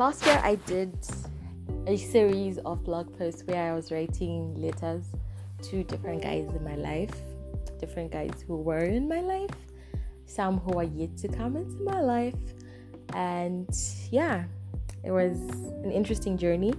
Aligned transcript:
last 0.00 0.24
year 0.24 0.40
I 0.42 0.54
did 0.54 0.96
a 1.86 1.94
series 1.94 2.56
of 2.64 2.82
blog 2.84 3.18
posts 3.18 3.44
where 3.44 3.70
I 3.70 3.76
was 3.76 3.92
writing 3.92 4.54
letters 4.54 5.04
to 5.64 5.84
different 5.84 6.22
guys 6.22 6.48
in 6.56 6.64
my 6.64 6.74
life, 6.74 7.14
different 7.78 8.10
guys 8.10 8.42
who 8.46 8.56
were 8.56 8.78
in 8.78 9.06
my 9.06 9.20
life, 9.20 9.50
some 10.24 10.56
who 10.60 10.78
are 10.78 10.84
yet 10.84 11.18
to 11.18 11.28
come 11.28 11.54
into 11.54 11.82
my 11.82 12.00
life. 12.00 12.34
And 13.12 13.68
yeah, 14.10 14.44
it 15.04 15.10
was 15.10 15.38
an 15.84 15.92
interesting 15.92 16.38
journey 16.38 16.72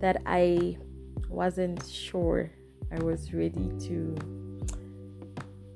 that 0.00 0.20
I 0.26 0.76
wasn't 1.30 1.86
sure 1.86 2.50
I 2.92 3.02
was 3.02 3.32
ready 3.32 3.72
to 3.88 4.14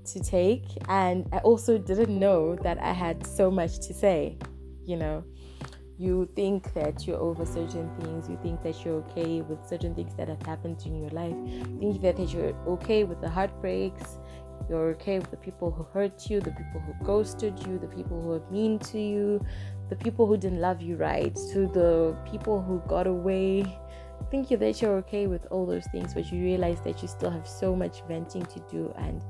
to 0.04 0.20
take 0.20 0.66
and 0.88 1.26
I 1.32 1.38
also 1.38 1.78
didn't 1.78 2.18
know 2.18 2.54
that 2.56 2.76
I 2.82 2.92
had 2.92 3.26
so 3.26 3.50
much 3.50 3.78
to 3.86 3.94
say, 3.94 4.36
you 4.84 4.96
know. 4.98 5.24
You 6.02 6.28
think 6.34 6.74
that 6.74 7.06
you're 7.06 7.20
over 7.20 7.46
certain 7.46 7.88
things, 8.00 8.28
you 8.28 8.36
think 8.42 8.60
that 8.64 8.84
you're 8.84 8.96
okay 9.04 9.40
with 9.40 9.64
certain 9.68 9.94
things 9.94 10.12
that 10.16 10.26
have 10.26 10.42
happened 10.42 10.82
in 10.84 10.96
your 10.96 11.10
life, 11.10 11.36
you 11.36 11.78
think 11.78 12.02
that, 12.02 12.16
that 12.16 12.28
you're 12.34 12.56
okay 12.66 13.04
with 13.04 13.20
the 13.20 13.28
heartbreaks, 13.28 14.18
you're 14.68 14.88
okay 14.96 15.20
with 15.20 15.30
the 15.30 15.36
people 15.36 15.70
who 15.70 15.84
hurt 15.94 16.28
you, 16.28 16.40
the 16.40 16.50
people 16.50 16.80
who 16.80 17.04
ghosted 17.04 17.56
you, 17.66 17.78
the 17.78 17.86
people 17.86 18.20
who 18.20 18.32
are 18.32 18.50
mean 18.50 18.80
to 18.80 18.98
you, 18.98 19.40
the 19.90 19.94
people 19.94 20.26
who 20.26 20.36
didn't 20.36 20.60
love 20.60 20.82
you 20.82 20.96
right, 20.96 21.36
to 21.52 21.68
the 21.68 22.16
people 22.28 22.60
who 22.60 22.82
got 22.88 23.06
away. 23.06 23.62
Think 24.28 24.48
that 24.48 24.82
you're 24.82 24.96
okay 25.04 25.28
with 25.28 25.46
all 25.52 25.66
those 25.66 25.86
things, 25.92 26.14
but 26.14 26.32
you 26.32 26.42
realize 26.42 26.80
that 26.80 27.00
you 27.00 27.06
still 27.06 27.30
have 27.30 27.46
so 27.46 27.76
much 27.76 28.02
venting 28.08 28.44
to 28.46 28.60
do 28.68 28.92
and 28.98 29.22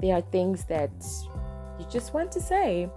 there 0.00 0.14
are 0.14 0.20
things 0.20 0.64
that 0.64 0.90
you 1.78 1.86
just 1.90 2.12
want 2.12 2.30
to 2.32 2.40
say. 2.40 2.90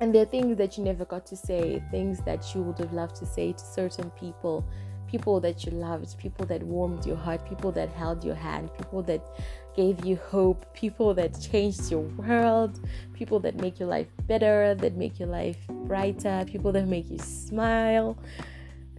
And 0.00 0.14
there 0.14 0.22
are 0.22 0.26
things 0.26 0.56
that 0.58 0.78
you 0.78 0.84
never 0.84 1.04
got 1.04 1.26
to 1.26 1.36
say, 1.36 1.82
things 1.90 2.20
that 2.24 2.54
you 2.54 2.62
would 2.62 2.78
have 2.78 2.92
loved 2.92 3.16
to 3.16 3.26
say 3.26 3.52
to 3.52 3.58
certain 3.58 4.10
people, 4.10 4.64
people 5.06 5.40
that 5.40 5.64
you 5.64 5.72
loved, 5.72 6.16
people 6.18 6.46
that 6.46 6.62
warmed 6.62 7.04
your 7.04 7.16
heart, 7.16 7.46
people 7.48 7.72
that 7.72 7.88
held 7.90 8.24
your 8.24 8.34
hand, 8.34 8.70
people 8.76 9.02
that 9.02 9.26
gave 9.74 10.04
you 10.04 10.16
hope, 10.16 10.72
people 10.74 11.14
that 11.14 11.40
changed 11.40 11.90
your 11.90 12.00
world, 12.00 12.80
people 13.12 13.40
that 13.40 13.56
make 13.56 13.78
your 13.78 13.88
life 13.88 14.08
better, 14.26 14.74
that 14.76 14.94
make 14.96 15.18
your 15.18 15.28
life 15.28 15.58
brighter, 15.68 16.44
people 16.46 16.72
that 16.72 16.86
make 16.86 17.10
you 17.10 17.18
smile. 17.18 18.16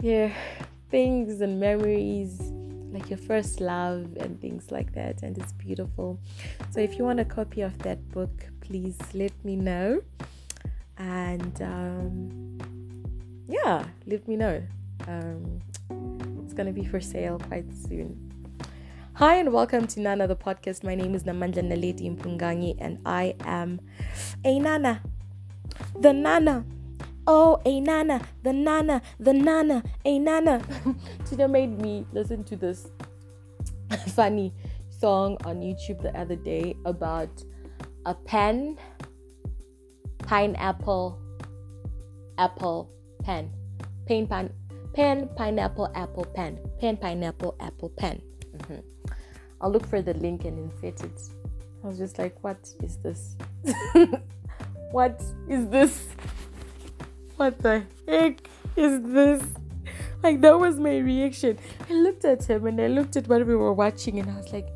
Yeah, 0.02 0.34
things 0.90 1.42
and 1.42 1.60
memories 1.60 2.40
like 2.92 3.10
your 3.10 3.20
first 3.20 3.62
love 3.62 4.06
and 4.20 4.40
things 4.42 4.70
like 4.70 4.94
that 4.94 5.24
and 5.24 5.38
it's 5.38 5.54
beautiful 5.54 6.20
so 6.72 6.80
if 6.82 6.98
you 6.98 7.06
want 7.06 7.20
a 7.20 7.26
copy 7.26 7.62
of 7.62 7.78
that 7.80 8.10
book 8.10 8.50
please 8.60 8.98
let 9.14 9.32
me 9.46 9.56
know 9.56 10.02
and 11.02 11.62
um, 11.64 12.58
yeah 13.48 13.84
let 14.06 14.28
me 14.28 14.36
know. 14.36 14.62
Um, 15.08 15.60
it's 16.44 16.54
gonna 16.54 16.72
be 16.72 16.86
for 16.86 17.02
sale 17.02 17.40
quite 17.40 17.66
soon. 17.74 18.32
Hi 19.14 19.36
and 19.36 19.52
welcome 19.52 19.88
to 19.88 20.00
nana 20.00 20.28
the 20.28 20.36
podcast. 20.36 20.84
My 20.84 20.94
name 20.94 21.16
is 21.16 21.24
namandla 21.24 21.64
naledi 21.64 22.10
mpungangi 22.16 22.76
and 22.80 23.00
i 23.06 23.36
am 23.46 23.80
a 24.46 24.60
nana. 24.60 25.02
The 26.00 26.14
nana. 26.14 26.66
Oh, 27.28 27.62
a 27.66 27.80
nana, 27.80 28.22
the 28.44 28.52
nana, 28.52 29.02
the 29.20 29.34
nana, 29.34 29.84
a 30.06 30.20
nana. 30.20 30.62
Tina 31.30 31.48
made 31.48 31.80
me 31.80 32.06
listen 32.14 32.44
to 32.46 32.56
this 32.56 32.88
funny 34.16 34.54
song 34.90 35.38
on 35.46 35.62
YouTube 35.62 36.02
the 36.02 36.16
other 36.20 36.36
day 36.36 36.76
about 36.86 37.30
a 38.06 38.14
pen, 38.14 38.78
pineapple, 40.32 41.20
apple, 42.38 42.90
pen, 43.22 43.52
pen, 44.06 44.26
pine, 44.26 44.50
pen, 44.94 45.30
pineapple, 45.36 45.92
apple, 45.94 46.24
pen, 46.24 46.58
pen, 46.80 46.96
pineapple, 46.96 47.54
apple, 47.60 47.90
pen. 47.90 48.22
Mm-hmm. 48.56 49.12
I'll 49.60 49.70
look 49.70 49.86
for 49.86 50.02
the 50.02 50.14
link 50.14 50.46
and 50.46 50.58
insert 50.58 51.04
it. 51.04 51.22
I 51.84 51.88
was 51.88 51.98
just 51.98 52.18
like, 52.18 52.42
what 52.46 52.66
is 52.82 52.96
this? 53.00 53.36
what 54.92 55.22
is 55.50 55.68
this? 55.68 56.08
what 57.36 57.60
the 57.60 57.84
heck 58.08 58.48
is 58.78 59.02
this? 59.02 59.44
Like 60.24 60.40
that 60.40 60.58
was 60.58 60.80
my 60.80 60.98
reaction. 61.00 61.60
I 61.90 61.94
looked 61.94 62.24
at 62.24 62.46
him 62.46 62.68
and 62.68 62.80
I 62.80 62.88
looked 62.88 63.18
at 63.18 63.28
what 63.28 63.46
we 63.46 63.54
were 63.54 63.74
watching 63.74 64.20
and 64.20 64.32
I 64.32 64.38
was 64.38 64.54
like, 64.54 64.70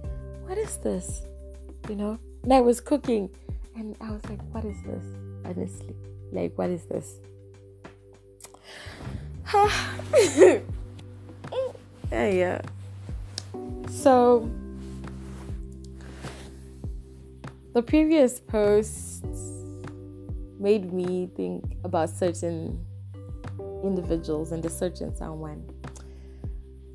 what 0.47 0.57
is 0.57 0.75
this? 0.80 1.25
You 1.88 1.96
know? 1.96 2.19
And 2.44 2.51
I 2.51 2.59
was 2.59 2.81
cooking 2.81 3.30
and 3.78 3.96
I 4.01 4.12
was 4.12 4.25
like, 4.30 4.41
what 4.51 4.66
is 4.66 4.75
this? 4.84 5.25
Honestly. 5.45 5.95
Like 6.31 6.57
what 6.57 6.69
is 6.69 6.85
this? 6.85 7.19
yeah. 12.11 12.61
So 13.89 14.50
the 17.73 17.81
previous 17.81 18.39
posts 18.39 19.22
made 20.59 20.91
me 20.91 21.29
think 21.35 21.77
about 21.83 22.09
certain 22.09 22.83
individuals 23.83 24.51
and 24.51 24.66
a 24.66 24.69
certain 24.69 25.16
someone. 25.16 25.63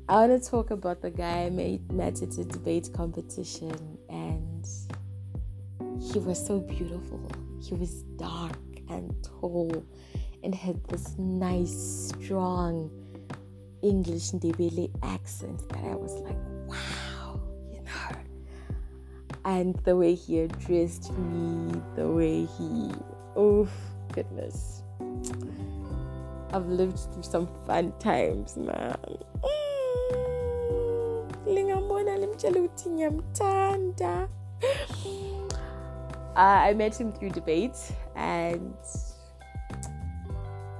I 0.09 0.27
want 0.27 0.43
to 0.43 0.49
talk 0.49 0.71
about 0.71 1.01
the 1.01 1.09
guy 1.09 1.45
I 1.45 1.49
met 1.49 2.21
at 2.21 2.37
a 2.37 2.43
debate 2.43 2.89
competition, 2.93 3.90
he 6.13 6.19
was 6.19 6.45
so 6.45 6.59
beautiful. 6.59 7.19
He 7.61 7.75
was 7.75 8.03
dark 8.17 8.57
and 8.89 9.15
tall 9.23 9.85
and 10.43 10.53
had 10.53 10.83
this 10.87 11.17
nice, 11.17 12.13
strong 12.13 12.89
English 13.81 14.31
Ndebele 14.31 14.91
accent 15.03 15.67
that 15.69 15.83
I 15.83 15.95
was 15.95 16.13
like, 16.21 16.37
wow, 16.67 17.39
you 17.71 17.81
know. 17.83 18.17
And 19.45 19.75
the 19.83 19.95
way 19.95 20.15
he 20.15 20.39
addressed 20.39 21.11
me, 21.13 21.81
the 21.95 22.07
way 22.07 22.45
he 22.45 22.91
Oh, 23.35 23.67
goodness. 24.11 24.83
I've 26.53 26.67
lived 26.67 26.99
through 27.13 27.23
some 27.23 27.47
fun 27.65 27.93
times, 27.99 28.57
man. 28.57 28.97
Mm. 35.03 35.40
Uh, 36.35 36.39
I 36.39 36.73
met 36.73 36.99
him 36.99 37.11
through 37.11 37.31
debate 37.31 37.77
and 38.15 38.73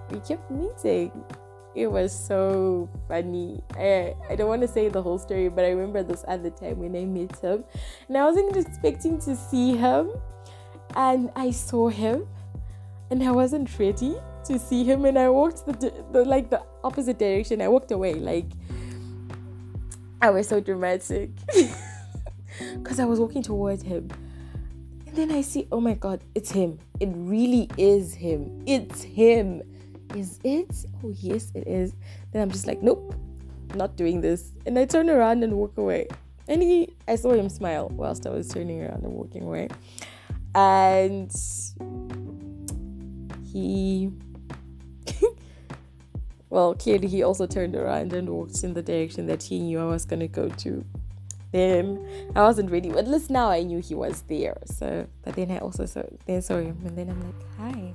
we 0.09 0.19
kept 0.19 0.49
meeting. 0.49 1.11
It 1.73 1.87
was 1.87 2.11
so 2.11 2.89
funny. 3.07 3.61
I, 3.77 4.15
I 4.29 4.35
don't 4.35 4.49
want 4.49 4.61
to 4.61 4.67
say 4.67 4.89
the 4.89 5.01
whole 5.01 5.17
story, 5.17 5.49
but 5.49 5.65
I 5.65 5.69
remember 5.69 6.03
this 6.03 6.25
other 6.27 6.49
time 6.49 6.79
when 6.79 6.95
I 6.95 7.05
met 7.05 7.37
him 7.39 7.63
and 8.07 8.17
I 8.17 8.25
wasn't 8.25 8.55
expecting 8.55 9.19
to 9.19 9.35
see 9.35 9.75
him 9.75 10.11
and 10.95 11.29
I 11.35 11.51
saw 11.51 11.89
him 11.89 12.27
and 13.09 13.23
I 13.23 13.31
wasn't 13.31 13.77
ready 13.79 14.15
to 14.45 14.59
see 14.59 14.83
him 14.83 15.05
and 15.05 15.17
I 15.17 15.29
walked 15.29 15.65
the, 15.65 15.93
the 16.11 16.25
like 16.25 16.49
the 16.49 16.61
opposite 16.83 17.19
direction. 17.19 17.61
I 17.61 17.67
walked 17.67 17.91
away 17.91 18.15
like 18.15 18.45
I 20.21 20.29
was 20.29 20.47
so 20.47 20.59
dramatic 20.59 21.31
because 22.75 22.99
I 22.99 23.05
was 23.05 23.19
walking 23.19 23.43
towards 23.43 23.83
him. 23.83 24.09
And 25.11 25.29
then 25.29 25.37
I 25.37 25.41
see, 25.41 25.67
oh 25.73 25.81
my 25.81 25.93
god, 25.93 26.23
it's 26.35 26.49
him. 26.49 26.79
It 27.01 27.09
really 27.11 27.69
is 27.77 28.13
him. 28.13 28.63
It's 28.65 29.03
him. 29.03 29.61
Is 30.15 30.39
it? 30.45 30.85
Oh 31.03 31.13
yes, 31.19 31.51
it 31.53 31.67
is. 31.67 31.93
Then 32.31 32.41
I'm 32.41 32.49
just 32.49 32.65
like, 32.65 32.81
nope, 32.81 33.13
not 33.75 33.97
doing 33.97 34.21
this. 34.21 34.53
And 34.65 34.79
I 34.79 34.85
turn 34.85 35.09
around 35.09 35.43
and 35.43 35.55
walk 35.55 35.77
away. 35.77 36.07
And 36.47 36.61
he 36.61 36.95
I 37.09 37.17
saw 37.17 37.33
him 37.33 37.49
smile 37.49 37.89
whilst 37.89 38.25
I 38.25 38.29
was 38.29 38.47
turning 38.47 38.81
around 38.81 39.03
and 39.03 39.11
walking 39.11 39.43
away. 39.43 39.67
And 40.55 41.29
he 43.51 44.11
well 46.49 46.73
clearly 46.73 47.09
he 47.09 47.21
also 47.21 47.45
turned 47.45 47.75
around 47.75 48.13
and 48.13 48.29
walked 48.29 48.63
in 48.63 48.73
the 48.73 48.81
direction 48.81 49.25
that 49.25 49.43
he 49.43 49.59
knew 49.59 49.77
i 49.77 49.83
was 49.83 50.05
going 50.05 50.21
to 50.21 50.27
go 50.27 50.47
to 50.47 50.85
then 51.51 52.05
i 52.35 52.41
wasn't 52.41 52.71
ready. 52.71 52.89
But 52.89 52.99
at 52.99 53.07
least 53.07 53.29
now 53.29 53.49
i 53.49 53.63
knew 53.63 53.79
he 53.79 53.95
was 53.95 54.23
there. 54.23 54.57
So 54.65 55.07
but 55.23 55.35
then 55.35 55.51
i 55.51 55.59
also 55.59 55.85
saw 55.85 56.03
then 56.25 56.41
saw 56.41 56.57
him 56.57 56.77
and 56.85 56.97
then 56.97 57.09
i'm 57.09 57.21
like 57.21 57.35
hi. 57.57 57.93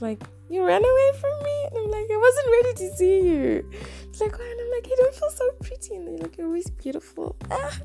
Like 0.00 0.22
you 0.48 0.64
ran 0.64 0.84
away 0.84 1.12
from 1.20 1.42
me? 1.42 1.64
And 1.66 1.78
i'm 1.78 1.90
like 1.90 2.10
i 2.10 2.16
wasn't 2.16 2.46
ready 2.50 2.74
to 2.74 2.90
see 2.96 3.20
you. 3.28 3.70
It's 4.04 4.20
like 4.20 4.38
why? 4.38 4.44
And 4.44 4.60
i'm 4.60 4.70
like 4.70 4.86
you 4.88 4.96
don't 4.96 5.14
feel 5.14 5.30
so 5.30 5.50
pretty. 5.62 5.94
And 5.96 6.06
they're 6.08 6.18
like 6.18 6.36
you're 6.36 6.46
always 6.46 6.70
beautiful. 6.70 7.34
Ah. 7.50 7.78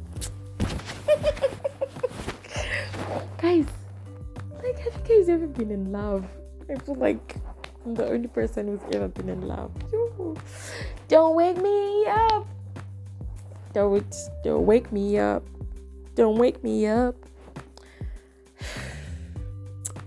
guys 3.41 3.65
like 4.63 4.79
have 4.79 4.93
you 5.07 5.17
guys 5.17 5.29
ever 5.29 5.47
been 5.47 5.71
in 5.71 5.91
love? 5.91 6.25
I 6.69 6.75
feel 6.79 6.95
like 6.95 7.35
I'm 7.85 7.95
the 7.95 8.07
only 8.07 8.27
person 8.27 8.67
who's 8.67 8.95
ever 8.95 9.07
been 9.07 9.29
in 9.29 9.47
love. 9.47 9.71
Don't 11.07 11.35
wake 11.35 11.57
me 11.57 12.05
up. 12.07 12.47
Don't 14.43 14.65
wake 14.65 14.91
me 14.91 15.19
up. 15.19 15.43
Don't 16.15 16.37
wake 16.37 16.63
me 16.63 16.87
up. 16.87 17.15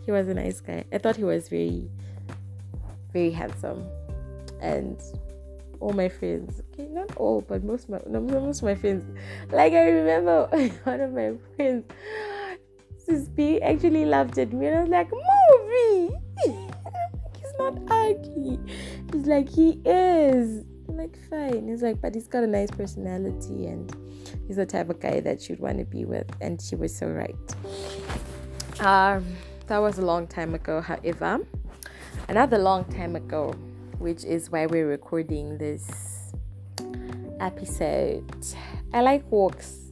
he 0.05 0.11
was 0.11 0.27
a 0.29 0.35
nice 0.35 0.61
guy. 0.61 0.85
I 0.93 0.99
thought 0.99 1.17
he 1.17 1.25
was 1.25 1.49
very 1.49 1.89
very 3.13 3.31
handsome. 3.31 3.87
and 4.61 5.01
all 5.81 5.93
my 5.93 6.09
friends. 6.09 6.61
Okay, 6.73 6.89
not 6.89 7.17
all, 7.17 7.41
but 7.41 7.65
most 7.65 7.89
my 7.89 8.01
no, 8.07 8.21
most 8.21 8.59
of 8.59 8.65
my 8.65 8.75
friends. 8.75 9.05
Like 9.51 9.73
I 9.73 9.89
remember 9.89 10.47
one 10.85 11.01
of 11.01 11.13
my 11.13 11.33
friends, 11.57 11.85
this 13.07 13.29
Sis 13.37 13.61
actually 13.63 14.05
laughed 14.05 14.37
at 14.39 14.53
me 14.53 14.67
and 14.67 14.77
I 14.77 14.81
was 14.83 14.91
like, 14.91 15.11
movie. 15.11 16.17
he's 17.39 17.55
not 17.59 17.79
ugly. 17.91 18.59
He's 19.13 19.27
like 19.27 19.49
he 19.49 19.81
is. 19.85 20.65
Like 21.01 21.17
fine. 21.31 21.67
He's 21.67 21.81
like, 21.81 21.99
but 22.03 22.15
he's 22.15 22.29
got 22.29 22.45
a 22.45 22.47
nice 22.47 22.71
personality 22.71 23.69
and 23.69 23.91
he's 24.47 24.57
the 24.57 24.67
type 24.67 24.91
of 24.91 25.01
guy 25.01 25.21
that 25.21 25.49
you'd 25.49 25.59
want 25.59 25.79
to 25.79 25.87
be 25.87 26.05
with. 26.05 26.31
And 26.43 26.61
she 26.61 26.77
was 26.77 26.95
so 26.95 27.07
right. 27.07 27.35
Um, 28.81 29.25
that 29.67 29.79
was 29.79 29.97
a 29.97 30.03
long 30.03 30.27
time 30.27 30.55
ago. 30.55 30.83
However, 30.83 31.41
another 32.29 32.59
long 32.59 32.85
time 32.85 33.17
ago 33.17 33.55
which 33.99 34.25
is 34.25 34.51
why 34.51 34.67
we're 34.67 34.89
recording 34.89 35.57
this 35.57 36.33
episode. 37.41 38.47
I 38.93 39.01
like 39.01 39.31
walks. 39.31 39.91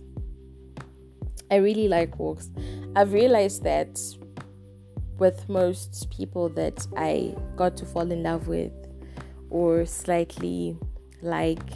I 1.51 1.57
really 1.57 1.89
like 1.89 2.19
walks. 2.19 2.51
I've 2.97 3.15
realized 3.15 3.65
that 3.65 3.99
with 5.19 5.49
most 5.49 6.11
people 6.11 6.51
that 6.51 6.87
I 6.99 7.35
got 7.57 7.79
to 7.79 7.87
fall 7.87 8.11
in 8.13 8.23
love 8.23 8.47
with 8.47 8.73
or 9.51 9.87
slightly 9.87 10.79
like 11.23 11.73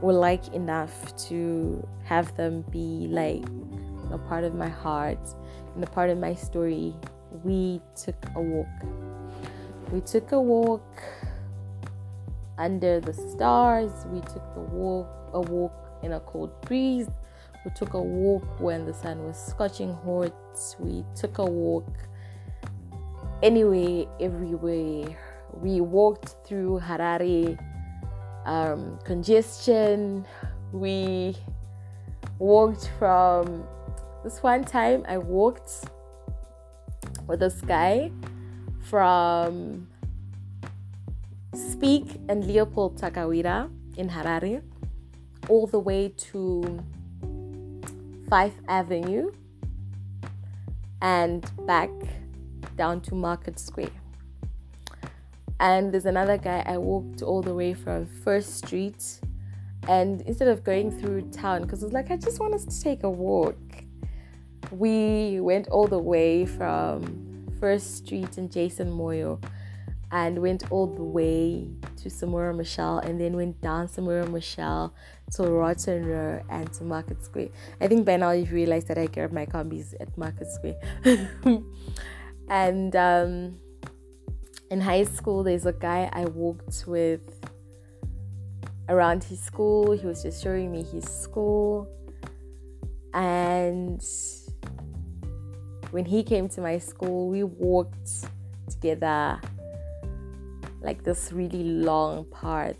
or 0.00 0.12
like 0.12 0.48
enough 0.48 1.16
to 1.28 1.86
have 2.04 2.36
them 2.36 2.64
be 2.70 3.08
like 3.10 3.44
a 4.12 4.18
part 4.18 4.44
of 4.44 4.54
my 4.54 4.68
heart 4.68 5.18
and 5.74 5.82
a 5.82 5.86
part 5.86 6.10
of 6.10 6.18
my 6.18 6.34
story, 6.34 6.94
we 7.42 7.80
took 7.96 8.16
a 8.36 8.40
walk 8.40 8.68
we 9.94 10.00
took 10.00 10.32
a 10.32 10.40
walk 10.40 11.02
under 12.58 12.98
the 12.98 13.12
stars. 13.12 13.92
We 14.06 14.20
took 14.22 14.54
the 14.54 14.60
walk 14.60 15.08
a 15.32 15.40
walk 15.40 15.72
in 16.02 16.12
a 16.12 16.20
cold 16.20 16.60
breeze. 16.62 17.08
We 17.64 17.70
took 17.76 17.94
a 17.94 18.02
walk 18.02 18.60
when 18.60 18.86
the 18.86 18.94
sun 18.94 19.24
was 19.24 19.38
scorching 19.38 19.94
hot. 19.94 20.34
We 20.80 21.04
took 21.14 21.38
a 21.38 21.44
walk 21.44 21.88
anyway, 23.42 24.08
everywhere. 24.20 25.16
We 25.52 25.80
walked 25.80 26.34
through 26.44 26.80
Harare 26.80 27.56
um, 28.44 28.98
congestion. 29.04 30.26
We 30.72 31.36
walked 32.38 32.90
from 32.98 33.64
this 34.22 34.42
one 34.42 34.64
time 34.64 35.04
I 35.06 35.18
walked 35.18 35.84
with 37.26 37.40
this 37.40 37.60
guy 37.60 38.10
from 38.80 39.86
Speke 41.54 42.20
and 42.28 42.44
Leopold 42.46 42.98
Takawira 42.98 43.70
in 43.96 44.08
Harare 44.08 44.62
all 45.48 45.66
the 45.66 45.78
way 45.78 46.08
to 46.08 46.82
Fife 48.28 48.54
Avenue 48.68 49.30
and 51.02 51.44
back 51.66 51.90
down 52.76 53.00
to 53.02 53.14
Market 53.14 53.58
Square. 53.58 54.03
And 55.64 55.94
there's 55.94 56.04
another 56.04 56.36
guy 56.36 56.62
I 56.66 56.76
walked 56.76 57.22
all 57.22 57.40
the 57.40 57.54
way 57.54 57.72
from 57.72 58.04
First 58.04 58.58
Street 58.58 59.02
and 59.88 60.20
instead 60.20 60.48
of 60.48 60.62
going 60.62 60.90
through 60.90 61.22
town 61.30 61.62
because 61.62 61.82
it 61.82 61.86
was 61.86 61.94
like 61.94 62.10
I 62.10 62.18
just 62.18 62.38
want 62.38 62.52
us 62.52 62.66
to 62.66 62.82
take 62.82 63.02
a 63.02 63.08
walk. 63.08 63.56
We 64.70 65.40
went 65.40 65.68
all 65.68 65.86
the 65.86 65.98
way 65.98 66.44
from 66.44 67.48
First 67.58 67.96
Street 67.96 68.36
and 68.36 68.52
Jason 68.52 68.90
Moyo 68.90 69.42
and 70.12 70.42
went 70.42 70.70
all 70.70 70.86
the 70.86 71.02
way 71.02 71.66
to 71.96 72.10
Samora 72.10 72.54
Machel 72.54 73.02
and 73.02 73.18
then 73.18 73.34
went 73.34 73.58
down 73.62 73.88
Samora 73.88 74.26
Machel 74.26 74.92
to 75.32 75.44
Rotten 75.44 76.04
Row 76.04 76.42
and 76.50 76.70
to 76.74 76.84
Market 76.84 77.24
Square. 77.24 77.48
I 77.80 77.88
think 77.88 78.04
by 78.04 78.18
now 78.18 78.32
you've 78.32 78.52
realized 78.52 78.88
that 78.88 78.98
I 78.98 79.06
grab 79.06 79.32
my 79.32 79.46
combis 79.46 79.94
at 79.98 80.14
Market 80.18 80.48
Square. 80.48 81.30
and 82.50 82.94
um, 82.94 83.56
in 84.70 84.80
high 84.80 85.04
school, 85.04 85.42
there's 85.42 85.66
a 85.66 85.72
guy 85.72 86.08
I 86.12 86.24
walked 86.24 86.84
with 86.86 87.20
around 88.88 89.24
his 89.24 89.40
school. 89.40 89.92
He 89.92 90.06
was 90.06 90.22
just 90.22 90.42
showing 90.42 90.72
me 90.72 90.82
his 90.82 91.04
school. 91.04 91.88
And 93.12 94.02
when 95.90 96.04
he 96.04 96.22
came 96.22 96.48
to 96.50 96.60
my 96.60 96.78
school, 96.78 97.28
we 97.28 97.44
walked 97.44 98.26
together 98.68 99.40
like 100.80 101.04
this 101.04 101.32
really 101.32 101.62
long 101.62 102.24
path, 102.26 102.76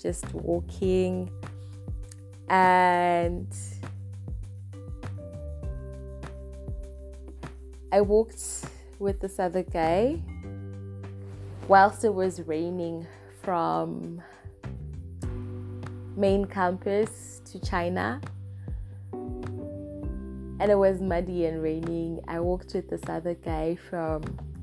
just 0.00 0.32
walking. 0.34 1.30
And 2.48 3.48
I 7.92 8.00
walked 8.00 8.64
with 8.98 9.20
this 9.20 9.38
other 9.38 9.62
guy 9.62 10.20
whilst 11.68 12.04
it 12.04 12.12
was 12.14 12.42
raining 12.42 13.06
from 13.42 14.22
main 16.16 16.44
campus 16.44 17.40
to 17.44 17.58
China 17.58 18.20
and 19.12 20.70
it 20.70 20.78
was 20.78 21.00
muddy 21.00 21.46
and 21.46 21.62
raining. 21.62 22.20
I 22.28 22.40
walked 22.40 22.74
with 22.74 22.88
this 22.88 23.02
other 23.08 23.34
guy 23.34 23.76
from 23.76 24.22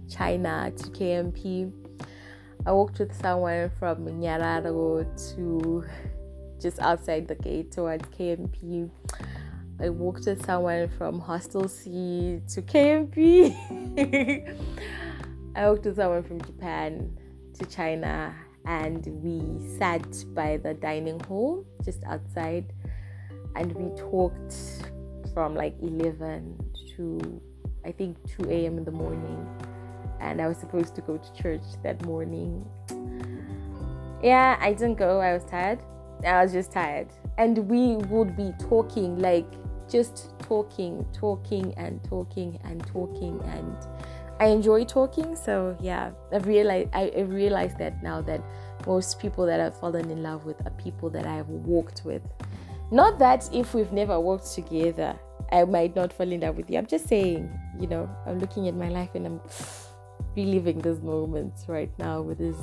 China 0.10 0.72
to 0.76 0.84
KMP. 0.86 1.72
I 2.66 2.72
walked 2.72 3.00
with 3.00 3.14
someone 3.20 3.72
from 3.78 4.06
Nyararo 4.06 5.36
to 5.36 5.84
just 6.62 6.80
outside 6.80 7.28
the 7.28 7.36
gate 7.36 7.72
towards 7.72 8.08
KMP. 8.10 8.90
I 9.80 9.90
walked 9.90 10.26
with 10.28 10.46
someone 10.46 10.88
from 10.98 11.20
Hostel 11.20 11.68
C 11.68 12.42
to 12.50 12.62
KMP. 12.62 13.56
I 15.56 15.70
walked 15.70 15.86
with 15.86 15.98
someone 15.98 16.24
from 16.24 16.42
Japan 16.42 17.18
to 17.60 17.66
China 17.66 18.34
and 18.66 19.06
we 19.24 19.68
sat 19.78 20.06
by 20.34 20.58
the 20.58 20.74
dining 20.74 21.20
hall 21.22 21.66
just 21.84 22.04
outside 22.06 22.72
and 23.56 23.74
we 23.74 23.94
talked 24.00 24.56
from 25.34 25.56
like 25.56 25.76
11 25.82 26.58
to 26.96 27.42
I 27.86 27.92
think 27.92 28.18
2 28.38 28.50
a.m. 28.50 28.78
in 28.78 28.86
the 28.86 28.92
morning. 28.92 29.48
And 30.20 30.42
I 30.42 30.48
was 30.48 30.58
supposed 30.58 30.96
to 30.96 31.02
go 31.02 31.18
to 31.18 31.34
church 31.34 31.64
that 31.84 32.06
morning. 32.06 32.66
Yeah, 34.24 34.58
I 34.62 34.74
didn't 34.74 34.96
go. 34.96 35.20
I 35.20 35.34
was 35.34 35.44
tired. 35.46 35.80
I 36.26 36.44
was 36.44 36.52
just 36.52 36.72
tired. 36.72 37.08
And 37.40 37.58
we 37.70 37.96
would 38.08 38.38
be 38.38 38.52
talking, 38.60 39.18
like 39.18 39.48
just 39.90 40.38
talking, 40.40 41.06
talking, 41.12 41.74
and 41.76 42.04
talking, 42.04 42.60
and 42.64 42.86
talking. 42.86 43.42
And 43.46 43.76
I 44.42 44.48
enjoy 44.48 44.84
talking. 44.84 45.38
So, 45.38 45.78
yeah, 45.80 46.12
I've 46.34 46.48
realized, 46.48 46.90
I, 46.94 47.12
I 47.16 47.22
realized 47.22 47.78
that 47.78 48.04
now 48.04 48.22
that 48.24 48.42
most 48.86 49.20
people 49.20 49.46
that 49.46 49.60
I've 49.62 49.80
fallen 49.80 50.12
in 50.12 50.22
love 50.22 50.46
with 50.46 50.60
are 50.66 50.72
people 50.72 51.10
that 51.12 51.26
I've 51.26 51.48
walked 51.48 52.02
with 52.04 52.24
not 52.92 53.20
that 53.20 53.50
if 53.54 53.74
we've 53.74 53.94
never 53.94 54.20
worked 54.20 54.54
together, 54.54 55.18
I 55.50 55.64
might 55.64 55.96
not 55.96 56.12
fall 56.12 56.30
in 56.30 56.42
love 56.42 56.58
with 56.58 56.70
you. 56.70 56.78
I'm 56.78 56.86
just 56.86 57.08
saying, 57.08 57.50
you 57.80 57.88
know, 57.88 58.10
I'm 58.28 58.38
looking 58.40 58.68
at 58.68 58.76
my 58.76 58.90
life 58.90 59.12
and 59.16 59.26
I'm 59.26 59.42
reliving 60.36 60.80
those 60.80 61.00
moments 61.00 61.70
right 61.70 61.90
now 61.98 62.22
with 62.22 62.38
these 62.38 62.60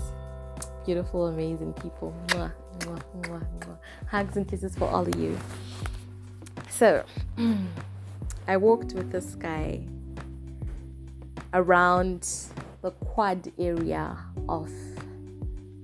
beautiful, 0.85 1.29
amazing 1.29 1.73
people. 1.73 2.15
Mwah, 2.29 2.53
mwah, 2.81 3.03
mwah, 3.23 3.79
Hugs 4.07 4.37
and 4.37 4.47
kisses 4.47 4.77
for 4.77 4.87
all 4.87 5.07
of 5.07 5.17
you. 5.19 5.39
So, 6.69 7.05
I 8.49 8.59
walked 8.59 8.93
with 8.93 9.11
this 9.11 9.35
guy 9.35 9.81
around 11.55 12.29
the 12.83 12.91
quad 12.91 13.51
area 13.59 14.17
of 14.49 14.71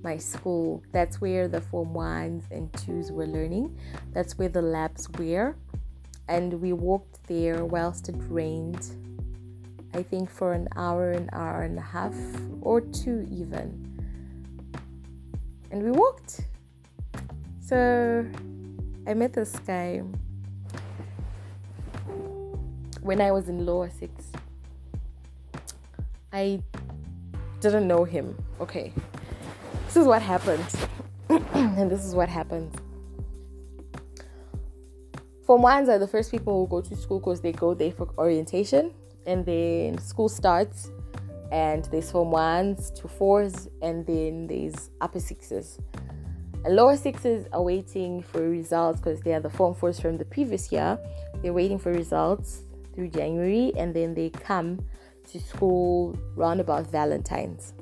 my 0.03 0.17
school. 0.17 0.83
That's 0.91 1.19
where 1.19 1.47
the 1.47 1.61
form 1.61 1.93
ones 1.93 2.43
and 2.51 2.71
twos 2.73 3.11
were 3.11 3.25
learning. 3.25 3.77
That's 4.13 4.37
where 4.37 4.49
the 4.49 4.61
labs 4.61 5.09
were. 5.17 5.55
And 6.27 6.61
we 6.61 6.73
walked 6.73 7.23
there 7.27 7.65
whilst 7.65 8.09
it 8.09 8.15
rained. 8.29 8.85
I 9.93 10.03
think 10.03 10.29
for 10.29 10.53
an 10.53 10.67
hour, 10.75 11.11
an 11.11 11.29
hour 11.33 11.61
and 11.63 11.77
a 11.77 11.81
half, 11.81 12.15
or 12.61 12.81
two 12.81 13.27
even. 13.31 13.81
And 15.71 15.83
we 15.83 15.91
walked. 15.91 16.41
So 17.59 18.25
I 19.07 19.13
met 19.13 19.33
this 19.33 19.51
guy 19.59 20.03
when 23.01 23.21
I 23.21 23.31
was 23.31 23.49
in 23.49 23.65
lower 23.65 23.89
six. 23.89 24.31
I 26.35 26.61
didn't 27.61 27.87
know 27.87 28.03
him. 28.03 28.35
Okay, 28.59 28.91
this 29.85 29.95
is 29.95 30.05
what 30.05 30.21
happened. 30.21 30.65
and 31.29 31.89
this 31.89 32.03
is 32.03 32.13
what 32.13 32.27
happened. 32.27 32.75
Form 35.45 35.61
ones 35.61 35.87
are 35.87 35.97
the 35.97 36.09
first 36.09 36.31
people 36.31 36.59
who 36.59 36.69
go 36.69 36.81
to 36.81 36.93
school 36.97 37.19
because 37.19 37.39
they 37.39 37.53
go 37.53 37.73
there 37.73 37.91
for 37.91 38.09
orientation 38.17 38.91
and 39.25 39.45
then 39.45 39.97
school 39.97 40.27
starts. 40.27 40.91
and 41.53 41.85
there's 41.85 42.11
form 42.11 42.31
ones 42.31 42.91
to 42.99 43.07
fours, 43.07 43.69
and 43.81 44.05
then 44.05 44.47
there's 44.47 44.89
upper 44.99 45.21
sixes. 45.21 45.79
And 46.65 46.75
lower 46.75 46.97
sixes 46.97 47.45
are 47.53 47.61
waiting 47.61 48.23
for 48.23 48.41
results 48.41 48.99
because 48.99 49.21
they 49.21 49.33
are 49.33 49.39
the 49.39 49.49
form 49.49 49.73
fours 49.73 49.99
from 50.01 50.17
the 50.17 50.25
previous 50.25 50.69
year. 50.71 50.99
They're 51.41 51.53
waiting 51.53 51.79
for 51.79 51.93
results 51.93 52.63
through 52.93 53.09
January, 53.09 53.71
and 53.77 53.93
then 53.93 54.15
they 54.15 54.31
come 54.31 54.83
to 55.27 55.39
school 55.39 56.17
round 56.35 56.59
about 56.59 56.89
Valentine's. 56.91 57.73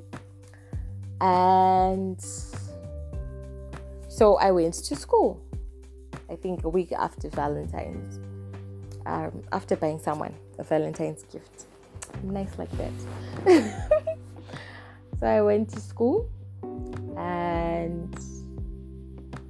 And 1.20 2.20
so 4.08 4.36
I 4.36 4.50
went 4.50 4.74
to 4.74 4.96
school, 4.96 5.40
I 6.30 6.36
think 6.36 6.64
a 6.64 6.68
week 6.68 6.92
after 6.92 7.28
Valentine's, 7.30 8.20
um, 9.06 9.42
after 9.52 9.76
buying 9.76 9.98
someone 9.98 10.34
a 10.58 10.64
Valentine's 10.64 11.24
gift. 11.24 11.66
Nice 12.22 12.58
like 12.58 12.70
that. 12.76 12.92
so 15.20 15.26
I 15.26 15.40
went 15.42 15.70
to 15.70 15.80
school 15.80 16.28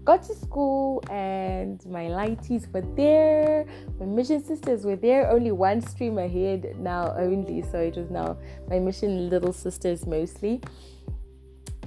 got 0.04 0.22
to 0.24 0.34
school 0.34 1.02
and 1.10 1.84
my 1.86 2.04
lighties 2.04 2.70
were 2.72 2.82
there. 2.94 3.66
My 3.98 4.06
mission 4.06 4.44
sisters 4.44 4.84
were 4.84 4.96
there. 4.96 5.30
Only 5.30 5.50
one 5.50 5.80
stream 5.80 6.18
ahead 6.18 6.76
now 6.78 7.14
only 7.16 7.62
so 7.62 7.78
it 7.78 7.96
was 7.96 8.10
now 8.10 8.36
my 8.68 8.78
mission 8.78 9.30
little 9.30 9.52
sisters 9.52 10.06
mostly. 10.06 10.60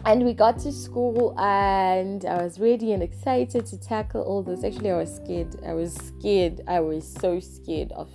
And 0.05 0.23
we 0.23 0.33
got 0.33 0.59
to 0.59 0.71
school 0.71 1.37
and 1.39 2.23
i 2.25 2.41
was 2.41 2.59
ready 2.59 2.93
and 2.93 3.03
excited 3.03 3.65
to 3.67 3.79
tackle 3.79 4.21
all 4.21 4.41
this. 4.41 4.63
Actually 4.63 4.91
i 4.91 4.97
was 4.97 5.15
scared. 5.15 5.55
I 5.65 5.73
was 5.73 5.93
scared. 5.93 6.61
I 6.67 6.79
was 6.79 7.07
so 7.07 7.39
scared 7.39 7.91
of 7.91 8.09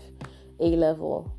a 0.58 0.66
level. 0.76 1.32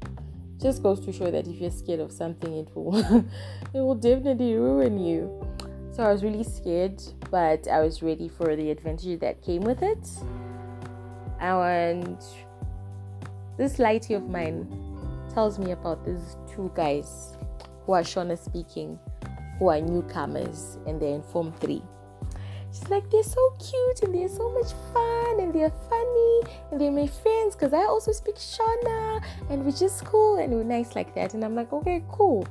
Just 0.62 0.82
goes 0.82 1.02
to 1.02 1.12
show 1.12 1.30
that 1.30 1.48
if 1.48 1.60
you're 1.60 1.72
scared 1.72 2.00
of 2.00 2.12
something 2.14 2.54
it 2.54 2.70
will 2.74 2.96
it 3.74 3.80
will 3.80 3.96
definitely 3.96 4.56
ruin 4.56 4.98
you 4.98 5.46
so 5.94 6.04
I 6.04 6.12
was 6.12 6.24
really 6.24 6.44
scared, 6.44 7.02
but 7.30 7.68
I 7.68 7.80
was 7.82 8.02
ready 8.02 8.28
for 8.28 8.56
the 8.56 8.72
adventure 8.72 9.16
that 9.18 9.44
came 9.44 9.62
with 9.62 9.84
it. 9.84 10.08
And 11.40 12.18
this 13.58 13.78
lighty 13.78 14.16
of 14.16 14.28
mine 14.28 14.68
tells 15.34 15.60
me 15.60 15.72
about 15.72 16.04
these 16.04 16.36
two 16.52 16.72
guys 16.76 17.38
who 17.86 17.94
are 17.94 18.02
Shona 18.02 18.38
speaking, 18.38 18.98
who 19.60 19.68
are 19.70 19.82
newcomers, 19.82 20.80
and 20.88 21.00
they're 21.00 21.14
in 21.16 21.22
Form 21.22 21.54
3. 21.60 21.82
She's 22.72 22.90
like, 22.90 23.08
they're 23.12 23.22
so 23.22 23.52
cute 23.60 24.02
and 24.02 24.16
they're 24.16 24.28
so 24.28 24.52
much 24.52 24.72
fun 24.92 25.40
and 25.40 25.54
they're 25.54 25.72
funny 25.90 26.42
and 26.72 26.82
they're 26.82 26.92
my 26.92 27.06
friends 27.06 27.56
because 27.56 27.72
I 27.72 27.84
also 27.84 28.12
speak 28.12 28.38
Shona 28.38 29.24
and 29.52 29.64
we're 29.64 29.72
just 29.72 30.04
cool 30.06 30.38
and 30.38 30.52
we're 30.54 30.64
nice 30.64 30.96
like 30.96 31.14
that. 31.14 31.36
And 31.36 31.46
I'm 31.46 31.54
like, 31.54 31.72
okay, 31.72 32.04
cool. 32.12 32.48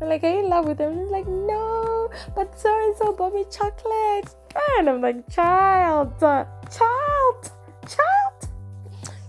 Like, 0.00 0.22
are 0.22 0.30
you 0.30 0.44
in 0.44 0.48
love 0.48 0.66
with 0.66 0.78
him? 0.78 0.96
he's 0.96 1.10
like, 1.10 1.26
no, 1.26 1.93
but 2.34 2.58
so 2.58 2.86
and 2.86 2.96
so 2.96 3.12
bought 3.12 3.34
me 3.34 3.44
chocolate. 3.50 4.34
And 4.78 4.88
I'm 4.88 5.00
like, 5.00 5.28
child, 5.30 6.12
uh, 6.22 6.44
child, 6.70 7.50
child. 7.86 8.48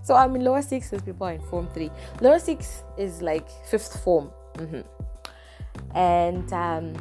So 0.02 0.14
I'm 0.14 0.36
in 0.36 0.44
lower 0.44 0.62
six 0.62 0.90
people 1.04 1.26
in 1.26 1.40
form 1.40 1.68
three. 1.74 1.90
Lower 2.20 2.38
six 2.38 2.84
is 2.96 3.22
like 3.22 3.48
fifth 3.66 4.02
form. 4.02 4.30
Mm-hmm. 4.54 4.82
And 5.96 6.52
um, 6.52 6.92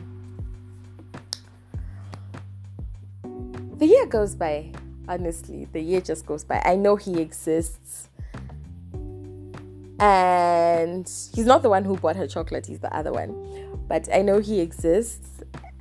the 3.77 3.85
year 3.85 4.05
goes 4.07 4.35
by. 4.35 4.71
Honestly, 5.07 5.67
the 5.71 5.79
year 5.79 6.01
just 6.01 6.25
goes 6.25 6.43
by. 6.43 6.59
I 6.65 6.75
know 6.75 6.95
he 6.95 7.21
exists 7.21 8.09
and 9.99 11.07
he's 11.33 11.45
not 11.45 11.61
the 11.61 11.69
one 11.69 11.85
who 11.85 11.95
bought 11.97 12.15
her 12.15 12.27
chocolate 12.27 12.65
he's 12.65 12.79
the 12.79 12.93
other 12.93 13.13
one 13.13 13.33
but 13.87 14.09
i 14.13 14.21
know 14.21 14.39
he 14.39 14.59
exists 14.59 15.34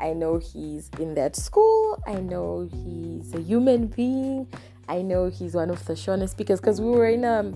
i 0.05 0.13
know 0.13 0.39
he's 0.39 0.91
in 0.99 1.15
that 1.15 1.35
school. 1.35 2.03
I 2.07 2.15
know 2.15 2.69
he's 2.71 3.33
a 3.35 3.41
human 3.41 3.87
being. 3.87 4.47
I 4.87 5.01
know 5.01 5.31
he's 5.31 5.55
one 5.55 5.71
of 5.71 5.85
the 5.87 5.95
Shona 5.95 6.29
speakers 6.29 6.61
because 6.61 6.79
we 6.79 6.91
were 6.91 7.09
in 7.09 7.25
a 7.25 7.53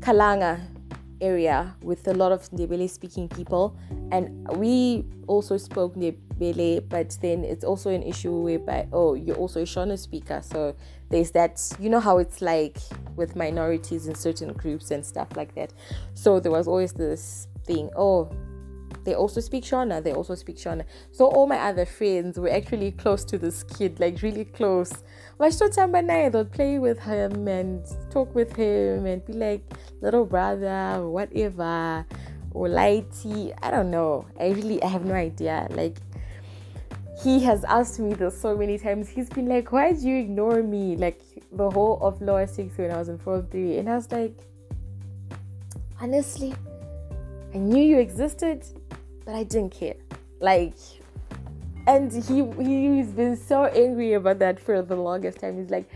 kalanga 0.00 0.60
area 1.20 1.72
with 1.80 2.08
a 2.08 2.14
lot 2.14 2.32
of 2.32 2.50
Ndebele 2.50 2.90
speaking 2.90 3.28
people. 3.28 3.76
And 4.10 4.48
we 4.56 5.04
also 5.28 5.56
spoke 5.56 5.94
Ndebele 5.94 6.88
but 6.88 7.16
then 7.22 7.44
it's 7.44 7.64
also 7.64 7.90
an 7.90 8.02
issue 8.02 8.32
whereby 8.32 8.88
oh 8.92 9.14
you're 9.14 9.36
also 9.36 9.60
a 9.60 9.64
Shona 9.64 9.96
speaker. 9.96 10.42
So 10.42 10.74
there's 11.10 11.30
that 11.30 11.62
you 11.78 11.88
know 11.88 12.00
how 12.00 12.18
it's 12.18 12.42
like 12.42 12.78
with 13.14 13.36
minorities 13.36 14.08
in 14.08 14.16
certain 14.16 14.52
groups 14.52 14.90
and 14.90 15.06
stuff 15.06 15.28
like 15.36 15.54
that. 15.54 15.72
So 16.14 16.40
there 16.40 16.50
was 16.50 16.66
always 16.66 16.92
this 16.92 17.46
thing 17.64 17.88
oh 17.96 18.28
they 19.04 19.14
also 19.14 19.40
speak 19.40 19.64
Shona. 19.64 20.02
They 20.02 20.12
also 20.12 20.34
speak 20.34 20.56
Shona. 20.56 20.84
So 21.10 21.26
all 21.26 21.46
my 21.46 21.58
other 21.58 21.86
friends 21.86 22.38
were 22.38 22.50
actually 22.50 22.92
close 22.92 23.24
to 23.26 23.38
this 23.38 23.62
kid, 23.62 24.00
like 24.00 24.22
really 24.22 24.44
close. 24.44 24.92
They'd 25.38 26.52
play 26.52 26.78
with 26.78 27.00
him 27.00 27.48
and 27.48 27.84
talk 28.10 28.34
with 28.34 28.54
him 28.54 29.06
and 29.06 29.24
be 29.24 29.32
like 29.32 29.62
little 30.00 30.24
brother 30.24 31.00
or 31.00 31.10
whatever 31.10 32.06
or 32.52 32.68
lighty. 32.68 33.52
I 33.62 33.70
don't 33.70 33.90
know. 33.90 34.26
I 34.38 34.50
really 34.50 34.82
I 34.82 34.88
have 34.88 35.04
no 35.04 35.14
idea. 35.14 35.66
Like 35.70 35.98
he 37.22 37.40
has 37.40 37.64
asked 37.64 38.00
me 38.00 38.14
this 38.14 38.40
so 38.40 38.56
many 38.56 38.78
times. 38.78 39.08
He's 39.08 39.28
been 39.28 39.46
like, 39.46 39.72
Why 39.72 39.92
do 39.92 40.08
you 40.08 40.18
ignore 40.18 40.62
me? 40.62 40.96
Like 40.96 41.20
the 41.52 41.70
whole 41.70 41.98
of 42.00 42.20
lower 42.20 42.46
six 42.46 42.76
when 42.78 42.90
I 42.90 42.98
was 42.98 43.08
in 43.08 43.18
form 43.18 43.46
three. 43.46 43.78
And 43.78 43.88
I 43.88 43.96
was 43.96 44.10
like, 44.10 44.34
honestly, 46.00 46.54
I 47.54 47.58
knew 47.58 47.82
you 47.82 47.98
existed 47.98 48.64
but 49.24 49.34
I 49.34 49.44
didn't 49.44 49.70
care. 49.70 49.96
Like, 50.40 50.74
and 51.86 52.12
he 52.12 52.44
he's 52.62 53.08
been 53.08 53.36
so 53.36 53.64
angry 53.64 54.14
about 54.14 54.38
that 54.40 54.60
for 54.60 54.82
the 54.82 54.96
longest 54.96 55.40
time. 55.40 55.58
He's 55.58 55.70
like, 55.70 55.88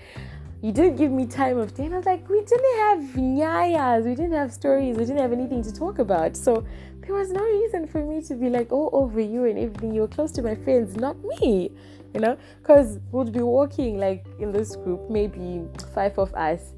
you 0.63 0.73
didn't 0.73 0.97
give 0.97 1.13
me 1.13 1.27
time 1.27 1.59
of 1.59 1.75
day. 1.75 1.85
And 1.85 1.95
I 1.95 1.99
was 1.99 2.07
like, 2.07 2.29
we 2.29 2.41
didn't 2.41 2.79
have 2.79 2.99
nyayas, 3.15 4.05
we 4.05 4.15
didn't 4.15 4.33
have 4.33 4.53
stories, 4.53 4.97
we 4.97 5.05
didn't 5.05 5.21
have 5.21 5.33
anything 5.33 5.63
to 5.63 5.73
talk 5.73 5.99
about. 5.99 6.37
So 6.37 6.65
there 7.01 7.15
was 7.15 7.31
no 7.31 7.43
reason 7.43 7.87
for 7.87 8.05
me 8.05 8.21
to 8.23 8.35
be 8.35 8.51
like, 8.51 8.69
oh, 8.73 8.91
over 8.93 9.21
you 9.21 9.45
and 9.45 9.59
everything. 9.59 9.95
You 9.95 10.03
were 10.03 10.09
close 10.09 10.33
to 10.33 10.43
my 10.43 10.55
friends, 10.55 10.97
not 10.97 11.17
me, 11.41 11.71
you 12.15 12.21
know? 12.21 12.37
Because 12.61 12.99
we'd 13.13 13.33
be 13.33 13.43
walking 13.43 13.99
like 13.99 14.27
in 14.41 14.51
this 14.51 14.75
group, 14.77 15.09
maybe 15.09 15.63
five 15.95 16.19
of 16.19 16.35
us, 16.35 16.73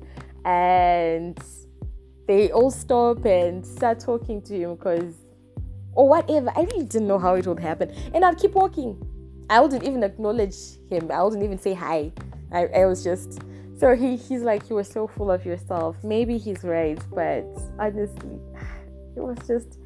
and 0.44 1.38
they 2.26 2.50
all 2.50 2.70
stop 2.70 3.24
and 3.24 3.64
start 3.64 4.00
talking 4.00 4.42
to 4.42 4.54
him 4.54 4.74
because 4.74 5.14
or 5.98 6.08
whatever. 6.08 6.50
I 6.54 6.60
really 6.60 6.84
didn't 6.84 7.08
know 7.08 7.18
how 7.18 7.34
it 7.34 7.46
would 7.46 7.58
happen. 7.58 7.90
And 8.14 8.24
I'd 8.24 8.38
keep 8.38 8.52
walking. 8.52 8.96
I 9.50 9.60
wouldn't 9.60 9.82
even 9.82 10.04
acknowledge 10.04 10.54
him. 10.88 11.10
I 11.10 11.22
wouldn't 11.24 11.42
even 11.42 11.58
say 11.58 11.74
hi. 11.74 12.12
I, 12.52 12.66
I 12.66 12.86
was 12.86 13.02
just 13.02 13.40
so 13.76 13.94
he 13.94 14.16
he's 14.16 14.42
like 14.42 14.70
you 14.70 14.76
were 14.76 14.84
so 14.84 15.08
full 15.08 15.30
of 15.30 15.44
yourself. 15.44 15.96
Maybe 16.04 16.38
he's 16.38 16.62
right, 16.62 16.98
but 17.12 17.44
honestly, 17.80 18.38
it 19.16 19.20
was 19.20 19.38
just 19.46 19.80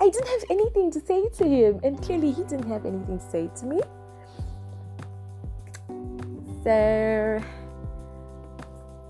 I 0.00 0.08
didn't 0.08 0.28
have 0.28 0.44
anything 0.48 0.90
to 0.92 1.00
say 1.00 1.28
to 1.28 1.44
him, 1.44 1.78
and 1.84 2.00
clearly 2.00 2.32
he 2.32 2.42
didn't 2.44 2.68
have 2.68 2.86
anything 2.86 3.18
to 3.18 3.30
say 3.30 3.50
to 3.60 3.66
me. 3.66 3.80
So 6.64 7.42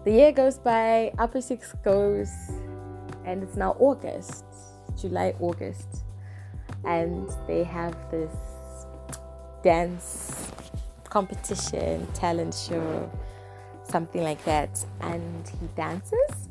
the 0.04 0.10
year 0.10 0.32
goes 0.32 0.58
by, 0.58 1.12
upper 1.16 1.40
six 1.40 1.74
goes, 1.84 2.32
and 3.24 3.44
it's 3.44 3.56
now 3.56 3.76
August, 3.78 4.44
July, 5.00 5.34
August 5.38 6.02
and 6.84 7.28
they 7.46 7.64
have 7.64 7.94
this 8.10 8.34
dance 9.62 10.50
competition, 11.04 12.06
talent 12.14 12.54
show, 12.54 13.10
something 13.84 14.22
like 14.22 14.42
that. 14.44 14.84
And 15.00 15.48
he 15.60 15.66
dances, 15.76 16.48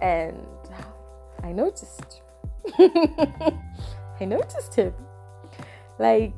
and 0.00 0.46
I 1.42 1.52
noticed. 1.52 2.22
I 2.78 4.24
noticed 4.24 4.74
him. 4.74 4.94
Like, 5.98 6.32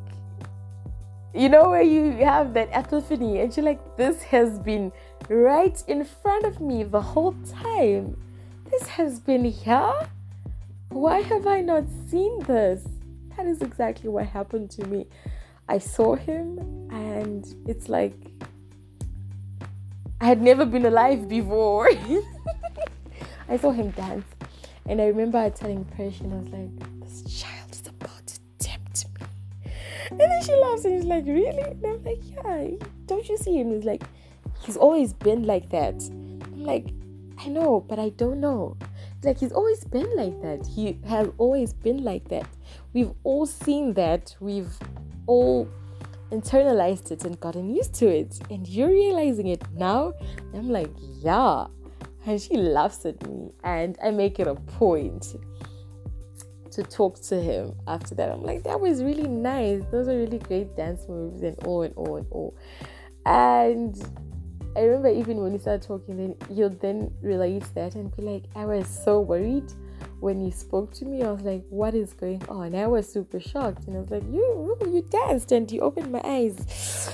you 1.34 1.48
know, 1.48 1.70
where 1.70 1.82
you 1.82 2.12
have 2.24 2.52
that 2.54 2.68
epiphany, 2.72 3.40
and 3.40 3.56
you're 3.56 3.64
like, 3.64 3.96
this 3.96 4.22
has 4.24 4.58
been 4.58 4.92
right 5.28 5.82
in 5.86 6.04
front 6.04 6.44
of 6.44 6.60
me 6.60 6.82
the 6.82 7.00
whole 7.00 7.34
time. 7.62 8.16
This 8.70 8.88
has 8.88 9.20
been 9.20 9.44
here 9.44 9.94
why 10.94 11.20
have 11.20 11.46
I 11.46 11.60
not 11.60 11.84
seen 12.08 12.38
this? 12.40 12.86
That 13.36 13.46
is 13.46 13.62
exactly 13.62 14.10
what 14.10 14.26
happened 14.26 14.70
to 14.72 14.86
me. 14.86 15.06
I 15.68 15.78
saw 15.78 16.16
him, 16.16 16.58
and 16.90 17.46
it's 17.66 17.88
like 17.88 18.14
I 20.20 20.26
had 20.26 20.40
never 20.40 20.64
been 20.64 20.86
alive 20.86 21.28
before. 21.28 21.88
I 23.48 23.56
saw 23.56 23.72
him 23.72 23.90
dance, 23.90 24.26
and 24.86 25.00
I 25.00 25.06
remember 25.06 25.38
I 25.38 25.50
telling 25.50 25.84
Precious, 25.84 26.22
I 26.22 26.36
was 26.36 26.48
like, 26.48 27.00
This 27.00 27.40
child 27.40 27.72
is 27.72 27.86
about 27.86 28.26
to 28.26 28.40
tempt 28.58 29.06
me. 29.14 29.72
And 30.10 30.20
then 30.20 30.42
she 30.42 30.54
laughs 30.54 30.84
and 30.84 31.00
she's 31.00 31.08
like, 31.08 31.26
Really? 31.26 31.58
And 31.58 31.84
I'm 31.84 32.04
like, 32.04 32.20
Yeah, 32.22 32.68
don't 33.06 33.28
you 33.28 33.36
see 33.36 33.58
him? 33.58 33.72
He's 33.72 33.84
like, 33.84 34.02
He's 34.60 34.76
always 34.76 35.12
been 35.12 35.44
like 35.44 35.70
that. 35.70 35.94
I'm 35.94 36.64
like, 36.64 36.86
I 37.38 37.48
know, 37.48 37.80
but 37.80 37.98
I 37.98 38.10
don't 38.10 38.40
know. 38.40 38.76
Like 39.24 39.38
he's 39.38 39.52
always 39.52 39.84
been 39.84 40.14
like 40.16 40.40
that. 40.42 40.66
He 40.66 40.98
has 41.06 41.28
always 41.38 41.72
been 41.72 42.04
like 42.04 42.28
that. 42.28 42.48
We've 42.92 43.12
all 43.24 43.46
seen 43.46 43.94
that. 43.94 44.34
We've 44.40 44.72
all 45.26 45.68
internalized 46.30 47.10
it 47.10 47.24
and 47.24 47.38
gotten 47.40 47.74
used 47.74 47.94
to 47.94 48.06
it. 48.06 48.40
And 48.50 48.66
you're 48.66 48.88
realizing 48.88 49.48
it 49.48 49.62
now. 49.74 50.14
I'm 50.54 50.70
like, 50.70 50.90
yeah. 51.20 51.66
And 52.26 52.40
she 52.40 52.56
laughs 52.56 53.04
at 53.04 53.26
me. 53.28 53.52
And 53.64 53.98
I 54.02 54.10
make 54.10 54.38
it 54.40 54.46
a 54.46 54.54
point 54.54 55.36
to 56.72 56.82
talk 56.82 57.20
to 57.20 57.40
him 57.40 57.74
after 57.86 58.14
that. 58.14 58.30
I'm 58.30 58.42
like, 58.42 58.64
that 58.64 58.80
was 58.80 59.02
really 59.02 59.28
nice. 59.28 59.82
Those 59.90 60.08
are 60.08 60.16
really 60.16 60.38
great 60.38 60.74
dance 60.76 61.06
moves 61.08 61.42
and 61.42 61.56
all 61.64 61.82
and 61.82 61.94
all 61.96 62.16
and 62.16 62.26
all. 62.30 62.56
And 63.26 63.94
I 64.74 64.80
remember 64.80 65.08
even 65.08 65.42
when 65.42 65.52
you 65.52 65.58
started 65.58 65.86
talking, 65.86 66.16
then 66.16 66.34
you'll 66.50 66.70
then 66.70 67.12
realize 67.20 67.68
that 67.74 67.94
and 67.94 68.14
be 68.16 68.22
like, 68.22 68.44
I 68.56 68.64
was 68.64 68.88
so 68.88 69.20
worried 69.20 69.70
when 70.20 70.40
you 70.40 70.50
spoke 70.50 70.92
to 70.92 71.04
me. 71.04 71.22
I 71.22 71.30
was 71.30 71.42
like, 71.42 71.62
what 71.68 71.94
is 71.94 72.14
going 72.14 72.42
on? 72.48 72.74
I 72.74 72.86
was 72.86 73.12
super 73.12 73.38
shocked. 73.38 73.86
And 73.86 73.96
I 73.96 74.00
was 74.00 74.10
like, 74.10 74.22
you 74.32 74.78
you 74.86 75.02
danced 75.10 75.52
and 75.52 75.70
you 75.70 75.80
opened 75.80 76.10
my 76.10 76.22
eyes. 76.24 77.10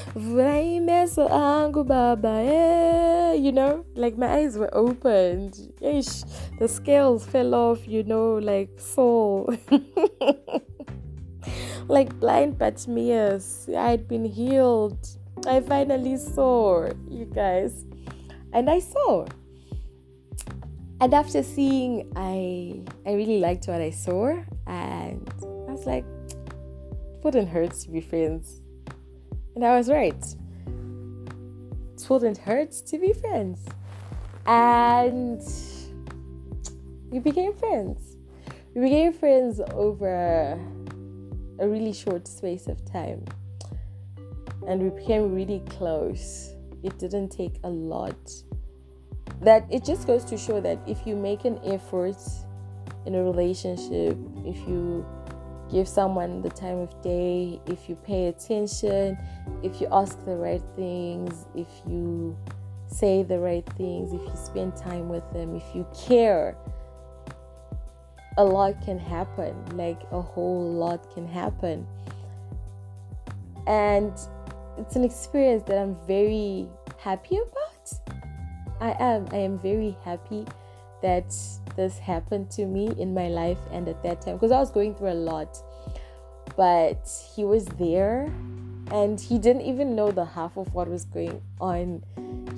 Eh, 2.46 3.34
you 3.34 3.50
know, 3.50 3.84
like 3.94 4.16
my 4.16 4.28
eyes 4.28 4.56
were 4.56 4.72
opened. 4.72 5.72
The 5.80 6.68
scales 6.68 7.26
fell 7.26 7.54
off, 7.54 7.88
you 7.88 8.04
know, 8.04 8.34
like 8.34 8.70
so. 8.78 9.52
like 11.88 12.20
blind 12.20 12.58
Bartimaeus, 12.58 13.68
I 13.76 13.90
had 13.90 14.06
been 14.06 14.24
healed 14.24 15.17
I 15.46 15.60
finally 15.60 16.16
saw 16.16 16.88
you 17.08 17.24
guys. 17.26 17.84
And 18.52 18.68
I 18.68 18.80
saw. 18.80 19.26
And 21.00 21.14
after 21.14 21.42
seeing, 21.42 22.12
I 22.16 22.80
I 23.08 23.14
really 23.14 23.38
liked 23.38 23.68
what 23.68 23.80
I 23.80 23.90
saw, 23.90 24.36
and 24.66 25.30
I 25.42 25.72
was 25.72 25.86
like, 25.86 26.04
it 26.28 27.24
wouldn't 27.24 27.48
hurt 27.48 27.72
to 27.72 27.90
be 27.90 28.00
friends. 28.00 28.62
And 29.54 29.64
I 29.64 29.76
was 29.76 29.88
right. 29.88 30.24
It 31.96 32.10
wouldn't 32.10 32.38
hurt 32.38 32.72
to 32.72 32.98
be 32.98 33.12
friends. 33.12 33.64
And 34.46 35.42
we 37.10 37.20
became 37.20 37.54
friends. 37.54 38.16
We 38.74 38.82
became 38.82 39.12
friends 39.12 39.60
over 39.72 40.58
a 41.60 41.68
really 41.68 41.92
short 41.92 42.26
space 42.26 42.66
of 42.66 42.84
time 42.84 43.24
and 44.68 44.82
we 44.82 44.90
became 44.90 45.34
really 45.34 45.62
close. 45.70 46.54
It 46.84 46.98
didn't 46.98 47.30
take 47.30 47.58
a 47.64 47.68
lot. 47.68 48.30
That 49.40 49.66
it 49.70 49.84
just 49.84 50.06
goes 50.06 50.24
to 50.26 50.36
show 50.36 50.60
that 50.60 50.78
if 50.86 51.06
you 51.06 51.16
make 51.16 51.44
an 51.44 51.58
effort 51.64 52.18
in 53.06 53.14
a 53.14 53.22
relationship, 53.22 54.16
if 54.44 54.56
you 54.68 55.06
give 55.72 55.88
someone 55.88 56.42
the 56.42 56.50
time 56.50 56.78
of 56.78 57.02
day, 57.02 57.60
if 57.66 57.88
you 57.88 57.96
pay 57.96 58.28
attention, 58.28 59.16
if 59.62 59.80
you 59.80 59.88
ask 59.90 60.22
the 60.26 60.36
right 60.36 60.62
things, 60.76 61.46
if 61.54 61.68
you 61.88 62.36
say 62.86 63.22
the 63.22 63.38
right 63.38 63.66
things, 63.76 64.12
if 64.12 64.20
you 64.20 64.36
spend 64.36 64.76
time 64.76 65.08
with 65.08 65.28
them, 65.32 65.56
if 65.56 65.64
you 65.74 65.86
care, 66.06 66.56
a 68.36 68.44
lot 68.44 68.80
can 68.82 68.98
happen. 68.98 69.54
Like 69.76 70.00
a 70.12 70.20
whole 70.20 70.72
lot 70.72 71.12
can 71.14 71.26
happen. 71.26 71.86
And 73.66 74.12
it's 74.78 74.96
an 74.96 75.04
experience 75.04 75.62
that 75.64 75.78
I'm 75.78 75.96
very 76.06 76.68
happy 76.98 77.38
about. 77.38 78.14
I 78.80 78.94
am. 79.00 79.26
I 79.32 79.38
am 79.38 79.58
very 79.58 79.96
happy 80.04 80.46
that 81.02 81.34
this 81.76 81.98
happened 81.98 82.50
to 82.52 82.64
me 82.64 82.92
in 82.98 83.14
my 83.14 83.28
life 83.28 83.58
and 83.72 83.88
at 83.88 84.02
that 84.02 84.20
time 84.20 84.36
because 84.36 84.50
I 84.50 84.58
was 84.58 84.70
going 84.70 84.94
through 84.94 85.12
a 85.12 85.14
lot. 85.14 85.58
But 86.56 87.08
he 87.34 87.44
was 87.44 87.66
there 87.66 88.32
and 88.90 89.20
he 89.20 89.38
didn't 89.38 89.62
even 89.62 89.94
know 89.94 90.10
the 90.10 90.24
half 90.24 90.56
of 90.56 90.72
what 90.74 90.88
was 90.88 91.04
going 91.04 91.40
on. 91.60 92.02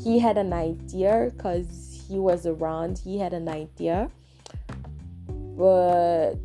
He 0.03 0.19
had 0.19 0.39
an 0.39 0.53
idea 0.53 1.33
because 1.37 2.05
he 2.09 2.19
was 2.19 2.47
around, 2.47 2.99
he 2.99 3.19
had 3.19 3.33
an 3.33 3.49
idea. 3.49 4.11
But 5.29 6.39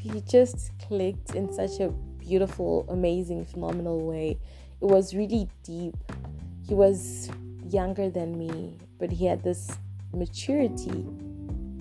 he 0.00 0.20
just 0.22 0.70
clicked 0.78 1.34
in 1.34 1.52
such 1.52 1.80
a 1.80 1.92
beautiful, 2.30 2.86
amazing, 2.88 3.44
phenomenal 3.44 4.06
way. 4.06 4.38
It 4.80 4.84
was 4.84 5.16
really 5.16 5.48
deep. 5.64 5.96
He 6.64 6.74
was 6.74 7.28
younger 7.68 8.08
than 8.08 8.38
me, 8.38 8.78
but 9.00 9.10
he 9.10 9.26
had 9.26 9.42
this 9.42 9.68
maturity 10.14 11.04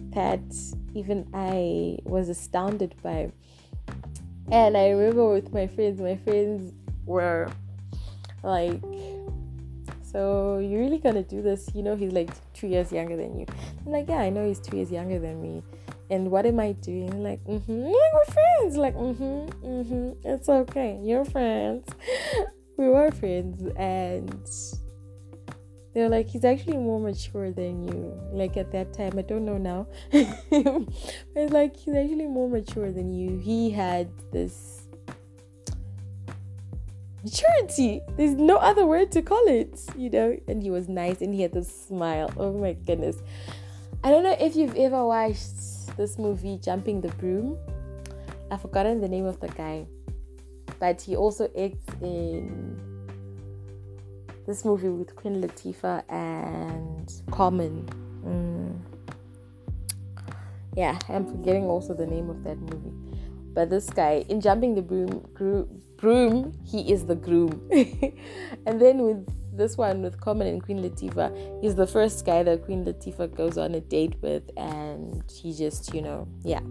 that 0.09 0.41
even 0.95 1.27
I 1.35 1.99
was 2.03 2.29
astounded 2.29 2.95
by. 3.03 3.31
And 4.51 4.75
I 4.75 4.89
remember 4.89 5.31
with 5.31 5.53
my 5.53 5.67
friends, 5.67 6.01
my 6.01 6.17
friends 6.17 6.73
were 7.05 7.47
like, 8.41 8.81
So 10.01 10.57
you're 10.57 10.81
really 10.81 10.97
gonna 10.97 11.21
do 11.21 11.43
this? 11.43 11.69
You 11.75 11.83
know, 11.83 11.95
he's 11.95 12.11
like 12.11 12.31
two 12.55 12.65
years 12.65 12.91
younger 12.91 13.15
than 13.15 13.37
you. 13.37 13.45
I'm 13.85 13.91
like, 13.91 14.09
Yeah, 14.09 14.21
I 14.21 14.31
know 14.31 14.47
he's 14.47 14.59
two 14.59 14.77
years 14.77 14.89
younger 14.91 15.19
than 15.19 15.39
me 15.43 15.61
and 16.09 16.31
what 16.31 16.45
am 16.45 16.59
I 16.59 16.73
doing? 16.73 17.23
Like, 17.23 17.43
mm-hmm, 17.45 17.83
like 17.83 18.13
we're 18.13 18.33
friends. 18.33 18.77
Like, 18.77 18.95
mm-hmm, 18.95 19.65
mm-hmm, 19.65 20.27
it's 20.27 20.49
okay. 20.49 20.99
You're 21.03 21.25
friends. 21.25 21.87
we 22.77 22.89
were 22.89 23.11
friends, 23.11 23.63
and 23.75 24.33
they're 25.93 26.09
like, 26.09 26.27
he's 26.27 26.45
actually 26.45 26.77
more 26.77 26.99
mature 26.99 27.51
than 27.51 27.87
you. 27.87 28.19
Like 28.31 28.57
at 28.57 28.71
that 28.71 28.93
time, 28.93 29.17
I 29.17 29.21
don't 29.21 29.45
know 29.45 29.57
now. 29.57 29.87
it's 30.11 31.53
like 31.53 31.75
he's 31.75 31.95
actually 31.95 32.27
more 32.27 32.49
mature 32.49 32.91
than 32.91 33.13
you. 33.13 33.37
He 33.37 33.69
had 33.69 34.09
this 34.31 34.83
maturity. 37.23 38.01
There's 38.17 38.33
no 38.33 38.57
other 38.57 38.85
word 38.85 39.11
to 39.11 39.21
call 39.21 39.45
it, 39.47 39.79
you 39.95 40.09
know. 40.09 40.37
And 40.47 40.63
he 40.63 40.71
was 40.71 40.87
nice, 40.87 41.21
and 41.21 41.33
he 41.33 41.41
had 41.41 41.53
this 41.53 41.85
smile. 41.87 42.31
Oh 42.37 42.53
my 42.53 42.73
goodness. 42.73 43.17
I 44.01 44.11
don't 44.11 44.23
know 44.23 44.35
if 44.39 44.55
you've 44.55 44.77
ever 44.77 45.05
watched 45.05 45.97
this 45.97 46.17
movie, 46.17 46.57
Jumping 46.63 47.01
the 47.01 47.09
Broom. 47.09 47.57
I've 48.49 48.61
forgotten 48.61 49.01
the 49.01 49.09
name 49.09 49.25
of 49.25 49.41
the 49.41 49.49
guy, 49.49 49.87
but 50.79 51.01
he 51.01 51.17
also 51.17 51.49
acts 51.57 51.85
in 52.01 52.79
this 54.47 54.63
movie 54.63 54.87
with 54.87 55.13
Queen 55.17 55.41
Latifah 55.41 56.03
and 56.09 57.11
Common. 57.29 57.85
Mm. 58.25 58.79
Yeah, 60.77 60.97
I'm 61.09 61.25
forgetting 61.25 61.65
also 61.65 61.93
the 61.93 62.07
name 62.07 62.29
of 62.29 62.41
that 62.45 62.57
movie. 62.57 62.93
But 63.53 63.69
this 63.69 63.89
guy 63.89 64.23
in 64.29 64.39
Jumping 64.39 64.75
the 64.75 64.81
Broom, 64.81 65.27
broom, 65.97 66.53
he 66.63 66.89
is 66.89 67.05
the 67.05 67.15
groom. 67.15 67.61
and 68.65 68.81
then 68.81 68.99
with 68.99 69.27
this 69.59 69.77
one 69.77 70.01
with 70.01 70.19
Common 70.19 70.47
and 70.47 70.63
Queen 70.63 70.79
Latifah, 70.81 71.61
he's 71.61 71.75
the 71.75 71.85
first 71.85 72.25
guy 72.25 72.41
that 72.41 72.65
Queen 72.65 72.83
Latifah 72.83 73.35
goes 73.35 73.57
on 73.57 73.75
a 73.75 73.81
date 73.81 74.15
with, 74.21 74.49
and 74.57 75.23
he 75.31 75.53
just, 75.53 75.93
you 75.93 76.01
know, 76.01 76.27
yeah, 76.43 76.61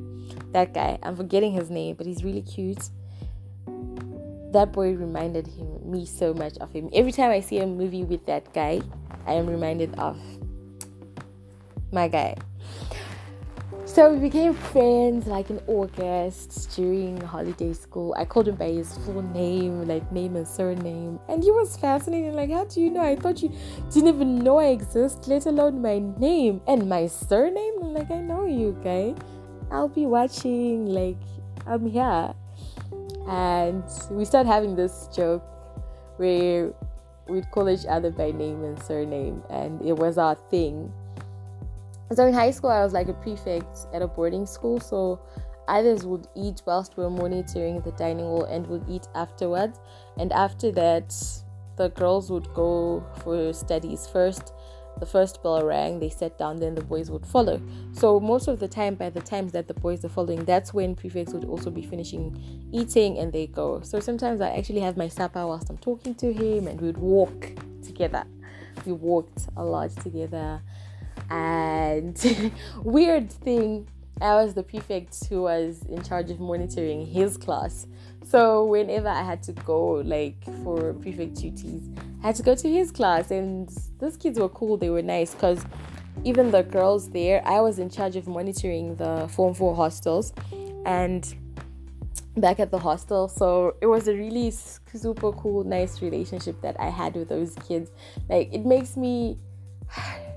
that 0.53 0.75
guy. 0.75 0.99
I'm 1.05 1.15
forgetting 1.15 1.53
his 1.53 1.71
name, 1.71 1.95
but 1.95 2.07
he's 2.07 2.25
really 2.25 2.43
cute. 2.43 2.91
That 4.53 4.73
boy 4.73 4.95
reminded 4.95 5.47
him 5.47 5.79
me 5.89 6.07
so 6.07 6.35
much 6.35 6.57
of 6.59 6.73
him. 6.73 6.89
Every 6.93 7.13
time 7.13 7.31
I 7.31 7.41
see 7.41 7.59
a 7.59 7.67
movie 7.67 8.05
with 8.05 8.27
that 8.27 8.53
guy, 8.53 8.81
I 9.27 9.35
am 9.35 9.47
reminded 9.47 9.95
of 9.99 10.19
my 11.93 12.09
guy. 12.09 12.37
So 13.89 14.13
we 14.13 14.21
became 14.21 14.53
friends 14.53 15.27
like 15.27 15.49
in 15.49 15.61
August 15.67 16.77
during 16.77 17.19
holiday 17.23 17.73
school. 17.73 18.15
I 18.19 18.27
called 18.27 18.47
him 18.47 18.57
by 18.57 18.69
his 18.69 18.97
full 18.99 19.23
name, 19.23 19.89
like 19.89 20.13
name 20.13 20.37
and 20.37 20.47
surname. 20.47 21.19
And 21.27 21.43
he 21.43 21.51
was 21.51 21.77
fascinated, 21.79 22.35
like, 22.35 22.51
how 22.51 22.67
do 22.67 22.83
you 22.83 22.91
know? 22.91 23.01
I 23.01 23.17
thought 23.17 23.43
you 23.43 23.51
didn't 23.91 24.15
even 24.15 24.39
know 24.39 24.59
I 24.59 24.67
exist, 24.67 25.27
let 25.27 25.47
alone 25.47 25.81
my 25.81 26.01
name 26.19 26.61
and 26.69 26.87
my 26.87 27.07
surname. 27.07 27.81
Like, 27.81 28.11
I 28.11 28.21
know 28.21 28.47
you, 28.47 28.79
guy. 28.85 29.15
I'll 29.73 29.89
be 29.89 30.05
watching, 30.05 30.85
like, 30.87 31.19
I'm 31.67 31.87
here. 31.87 32.35
And 33.27 33.83
we 34.11 34.27
started 34.27 34.49
having 34.49 34.77
this 34.77 35.09
joke 35.17 35.43
where 36.19 36.73
we'd 37.27 37.51
call 37.51 37.71
each 37.71 37.87
other 37.87 38.11
by 38.11 38.33
name 38.33 38.63
and 38.65 38.81
surname, 38.83 39.43
and 39.51 39.81
it 39.83 39.97
was 39.97 40.19
our 40.19 40.37
thing 40.51 40.93
so 42.15 42.27
in 42.27 42.35
high 42.35 42.51
school, 42.51 42.71
I 42.71 42.83
was 42.83 42.93
like 42.93 43.09
a 43.09 43.15
prefect 43.15 43.87
at 43.93 44.03
a 44.03 44.09
boarding 44.09 44.47
school. 44.47 44.81
So 44.81 45.21
others 45.69 46.07
would 46.07 46.27
eat 46.35 46.63
whilst 46.67 46.97
we 46.97 47.05
were 47.05 47.11
monitoring 47.11 47.81
the 47.83 47.93
dining 47.93 48.25
hall 48.25 48.45
and 48.45 48.67
would 48.67 48.85
eat 48.89 49.07
afterwards. 49.15 49.79
And 50.17 50.33
after 50.33 50.73
that, 50.73 51.15
the 51.77 51.91
girls 51.91 52.31
would 52.31 52.53
go 52.55 53.05
for 53.23 53.53
studies 53.53 54.07
first. 54.07 54.53
The 54.99 55.07
first 55.07 55.45
bell 55.45 55.65
rang, 55.65 56.01
they 56.01 56.09
sat 56.09 56.39
down, 56.39 56.57
then 56.57 56.75
the 56.75 56.83
boys 56.83 57.09
would 57.09 57.25
follow. 57.25 57.63
So, 57.93 58.19
most 58.19 58.49
of 58.49 58.59
the 58.59 58.67
time, 58.67 58.97
by 58.97 59.11
the 59.11 59.21
times 59.21 59.53
that 59.53 59.69
the 59.69 59.75
boys 59.75 60.05
are 60.05 60.09
following, 60.09 60.45
that's 60.45 60.75
when 60.75 60.97
prefects 60.97 61.33
would 61.33 61.45
also 61.45 61.71
be 61.71 61.83
finishing 61.83 62.69
eating 62.73 63.17
and 63.19 63.33
they 63.33 63.47
go. 63.47 63.81
So, 63.83 64.01
sometimes 64.01 64.41
I 64.41 64.49
actually 64.49 64.81
have 64.81 64.97
my 64.97 65.07
supper 65.07 65.47
whilst 65.47 65.71
I'm 65.71 65.79
talking 65.79 66.17
to 66.17 66.33
him 66.33 66.67
and 66.67 66.81
we'd 66.81 66.99
walk 66.99 67.49
together. 67.85 68.25
We 68.85 68.93
walked 68.93 69.47
a 69.57 69.65
lot 69.65 69.91
together 69.91 70.61
and 71.31 72.53
weird 72.83 73.31
thing, 73.31 73.89
I 74.21 74.35
was 74.35 74.55
the 74.55 74.63
prefect 74.63 75.27
who 75.27 75.43
was 75.43 75.83
in 75.89 76.03
charge 76.03 76.31
of 76.31 76.41
monitoring 76.41 77.07
his 77.07 77.37
class. 77.37 77.87
So 78.25 78.65
whenever 78.65 79.09
I 79.09 79.23
had 79.23 79.43
to 79.45 79.53
go 79.53 79.95
like 80.05 80.43
for 80.63 80.93
prefect 80.95 81.35
duties, 81.35 81.89
I 82.23 82.29
had 82.29 82.37
to 82.37 82.43
go 82.43 82.55
to 82.55 82.71
his 82.71 82.91
class 82.91 83.31
and 83.31 83.71
those 83.99 84.17
kids 84.17 84.39
were 84.39 84.49
cool, 84.49 84.77
they 84.77 84.91
were 84.91 85.03
nice 85.03 85.35
because 85.35 85.65
even 86.25 86.51
the 86.51 86.63
girls 86.63 87.11
there, 87.11 87.47
I 87.47 87.61
was 87.61 87.79
in 87.79 87.89
charge 87.91 88.17
of 88.17 88.27
monitoring 88.27 88.97
the 88.97 89.29
Form 89.29 89.55
4 89.55 89.75
hostels 89.77 90.33
and 90.85 91.35
back 92.37 92.61
at 92.61 92.71
the 92.71 92.79
hostel. 92.79 93.29
So 93.29 93.77
it 93.81 93.87
was 93.87 94.09
a 94.09 94.15
really 94.15 94.51
super 94.51 95.33
cool, 95.33 95.65
nice 95.65 96.03
relationship 96.03 96.61
that 96.63 96.79
I 96.81 96.91
had 96.91 97.15
with 97.15 97.29
those 97.29 97.55
kids. 97.67 97.91
Like 98.29 98.53
it 98.53 98.65
makes 98.67 98.97
me 98.97 99.39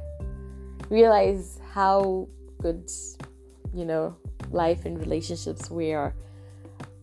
realize 0.92 1.58
how 1.72 2.28
good, 2.62 2.92
you 3.74 3.86
know, 3.86 4.16
life 4.52 4.86
and 4.86 5.00
relationships 5.00 5.72
were 5.72 6.14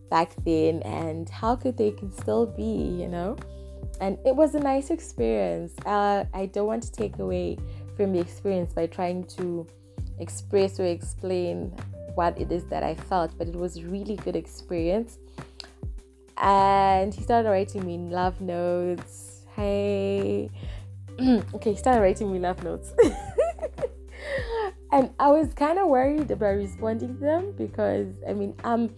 back 0.09 0.31
then 0.45 0.81
and 0.83 1.27
how 1.27 1.55
good 1.55 1.75
they 1.75 1.91
can 1.91 2.13
still 2.13 2.45
be, 2.45 2.63
you 2.63 3.07
know. 3.07 3.35
And 3.99 4.17
it 4.25 4.35
was 4.35 4.55
a 4.55 4.59
nice 4.59 4.91
experience. 4.91 5.73
Uh, 5.85 6.23
I 6.33 6.45
don't 6.45 6.67
want 6.67 6.83
to 6.83 6.91
take 6.91 7.17
away 7.17 7.57
from 7.97 8.13
the 8.13 8.19
experience 8.19 8.71
by 8.71 8.85
trying 8.85 9.23
to 9.37 9.67
express 10.19 10.79
or 10.79 10.85
explain 10.85 11.75
what 12.13 12.39
it 12.39 12.51
is 12.51 12.65
that 12.65 12.83
I 12.83 12.93
felt, 12.95 13.37
but 13.37 13.47
it 13.47 13.55
was 13.55 13.83
really 13.83 14.15
good 14.17 14.35
experience. 14.35 15.17
And 16.37 17.13
he 17.13 17.21
started 17.23 17.49
writing 17.49 17.85
me 17.85 17.97
love 17.97 18.39
notes. 18.39 19.45
Hey, 19.55 20.49
okay, 21.19 21.71
he 21.71 21.75
started 21.75 22.01
writing 22.01 22.31
me 22.31 22.39
love 22.39 22.63
notes. 22.63 22.93
and 24.91 25.11
I 25.19 25.29
was 25.29 25.53
kind 25.53 25.79
of 25.79 25.87
worried 25.87 26.31
about 26.31 26.55
responding 26.55 27.15
to 27.15 27.21
them 27.21 27.53
because 27.57 28.07
I 28.27 28.33
mean, 28.33 28.55
I'm 28.63 28.93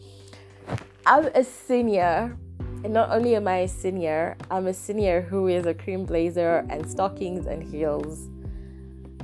I'm 1.06 1.26
a 1.28 1.44
senior, 1.44 2.38
and 2.84 2.94
not 2.94 3.10
only 3.12 3.36
am 3.36 3.48
I 3.48 3.60
a 3.60 3.68
senior, 3.68 4.38
I'm 4.50 4.68
a 4.68 4.74
senior 4.74 5.22
who 5.22 5.48
is 5.48 5.66
a 5.66 5.74
cream 5.74 6.06
blazer 6.06 6.66
and 6.70 6.90
stockings 6.90 7.46
and 7.46 7.64
heels 7.64 8.30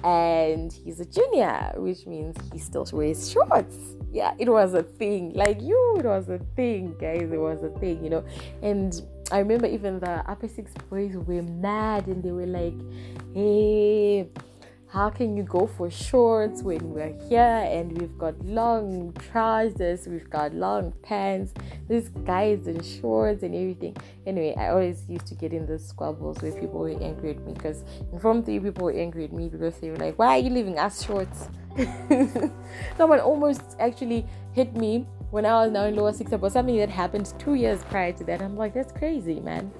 and 0.03 0.71
he's 0.71 0.99
a 0.99 1.06
junior, 1.06 1.73
which 1.77 2.06
means 2.06 2.36
he 2.51 2.60
still 2.60 2.88
wears 2.91 3.30
shorts. 3.32 3.77
Yeah, 4.12 4.34
it 4.38 4.49
was 4.49 4.73
a 4.73 4.84
thing. 4.84 5.34
Like 5.34 5.62
you, 5.62 5.97
it 5.99 6.06
was 6.06 6.30
a 6.30 6.39
thing, 6.56 6.95
guys. 6.99 7.30
It 7.32 7.39
was 7.39 7.63
a 7.63 7.69
thing, 7.80 8.03
you 8.03 8.10
know. 8.10 8.25
And 8.62 9.01
I 9.32 9.39
remember 9.39 9.67
even 9.67 9.99
the 9.99 10.23
upper 10.30 10.47
six 10.47 10.71
boys 10.89 11.15
were 11.15 11.41
mad 11.41 12.08
and 12.08 12.23
they 12.23 12.32
were 12.32 12.45
like, 12.45 12.73
hey, 13.34 14.30
how 14.89 15.10
can 15.10 15.36
you 15.36 15.43
go 15.43 15.67
for 15.67 15.89
shorts 15.89 16.63
when 16.63 16.93
we're 16.93 17.13
here 17.28 17.39
and 17.39 18.00
we've 18.00 18.17
got 18.17 18.39
long 18.45 19.13
trousers, 19.32 20.08
we've 20.08 20.30
got 20.30 20.54
long 20.54 20.93
pants, 21.04 21.54
this 21.89 22.08
guys 22.26 22.67
in 22.67 22.82
shorts 22.82 23.43
and 23.43 23.54
everything. 23.54 23.97
Anyway, 24.26 24.56
I 24.58 24.69
always 24.69 25.04
used 25.10 25.28
to 25.28 25.36
get 25.36 25.52
in 25.52 25.65
the 25.65 25.78
squabbles 25.78 26.41
where 26.41 26.54
people 26.54 26.80
were 26.80 27.04
angry 27.04 27.32
at 27.32 27.45
me 27.45 27.54
because 27.54 27.84
in 28.13 28.19
3 28.19 28.60
people 28.60 28.86
were 28.86 28.93
angry 28.93 29.26
at 29.26 29.34
me 29.34 29.50
because 29.50 29.78
they 29.80 29.89
were 29.89 29.97
like, 29.97 30.17
Why 30.17 30.38
are 30.38 30.39
you 30.39 30.50
leaving 30.50 30.80
us 30.80 31.06
shorts? 31.06 31.50
Someone 32.97 33.19
almost 33.19 33.76
actually 33.80 34.26
hit 34.54 34.73
me 34.76 35.06
when 35.32 35.45
I 35.45 35.65
was 35.65 35.71
now 35.71 35.84
in 35.84 35.95
lower 35.95 36.13
six 36.13 36.32
about 36.32 36.54
something 36.54 36.78
that 36.78 36.89
happened 36.89 37.34
two 37.38 37.56
years 37.56 37.84
prior 37.84 38.13
to 38.13 38.23
that. 38.23 38.41
I'm 38.41 38.56
like, 38.56 38.73
that's 38.73 38.93
crazy, 38.93 39.41
man 39.41 39.71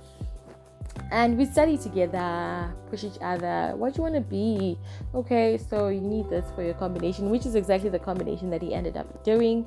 and 1.12 1.38
we 1.38 1.46
study 1.46 1.78
together 1.78 2.74
push 2.90 3.04
each 3.04 3.18
other. 3.22 3.74
What 3.76 3.94
do 3.94 3.98
you 3.98 4.04
want 4.04 4.16
to 4.16 4.22
be? 4.22 4.78
Okay 5.14 5.58
so 5.58 5.90
you 5.90 6.02
need 6.02 6.30
this 6.30 6.46
for 6.56 6.64
your 6.64 6.74
combination 6.74 7.30
which 7.30 7.46
is 7.46 7.56
exactly 7.56 7.90
the 7.90 8.00
combination 8.00 8.50
that 8.50 8.62
he 8.62 8.74
ended 8.74 8.98
up 8.98 9.24
doing. 9.24 9.66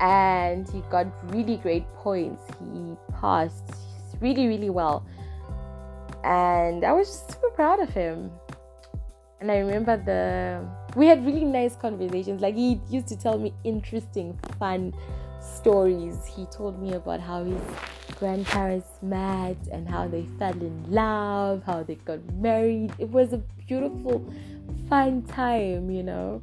And 0.00 0.68
he 0.70 0.80
got 0.90 1.06
really 1.34 1.56
great 1.56 1.86
points. 1.94 2.42
He 2.72 2.96
passed 3.20 3.74
really 4.20 4.48
really 4.48 4.70
well. 4.70 5.06
And 6.24 6.84
i 6.84 6.92
was 6.92 7.08
super 7.28 7.50
proud 7.50 7.80
of 7.80 7.90
him. 7.90 8.30
And 9.40 9.50
i 9.50 9.58
remember 9.58 9.96
the 9.96 10.66
we 10.96 11.06
had 11.06 11.24
really 11.24 11.44
nice 11.44 11.76
conversations. 11.76 12.40
Like 12.40 12.54
he 12.54 12.80
used 12.88 13.08
to 13.08 13.16
tell 13.16 13.38
me 13.38 13.54
interesting 13.64 14.38
fun 14.58 14.92
stories 15.60 16.16
he 16.24 16.46
told 16.46 16.80
me 16.80 16.94
about 16.94 17.20
how 17.20 17.44
his 17.44 17.60
grandparents 18.18 18.88
met 19.02 19.56
and 19.70 19.88
how 19.88 20.08
they 20.08 20.24
fell 20.38 20.52
in 20.52 20.84
love, 20.90 21.62
how 21.64 21.82
they 21.82 21.96
got 21.96 22.24
married. 22.34 22.92
It 22.98 23.10
was 23.10 23.32
a 23.32 23.38
beautiful, 23.66 24.24
fun 24.88 25.22
time, 25.22 25.90
you 25.90 26.02
know. 26.02 26.42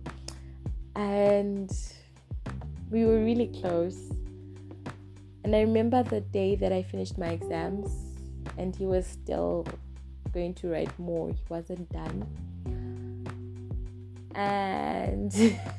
And 0.96 1.72
we 2.92 3.06
were 3.06 3.24
really 3.24 3.48
close. 3.60 3.98
And 5.44 5.56
I 5.56 5.62
remember 5.62 6.04
the 6.04 6.22
day 6.22 6.56
that 6.56 6.72
I 6.72 6.84
finished 6.84 7.18
my 7.18 7.30
exams, 7.30 7.90
and 8.58 8.76
he 8.76 8.86
was 8.86 9.06
still 9.08 9.66
going 10.34 10.54
to 10.56 10.70
write 10.70 10.98
more, 11.00 11.30
he 11.30 11.42
wasn't 11.50 11.90
done. 11.92 12.28
And 14.36 15.34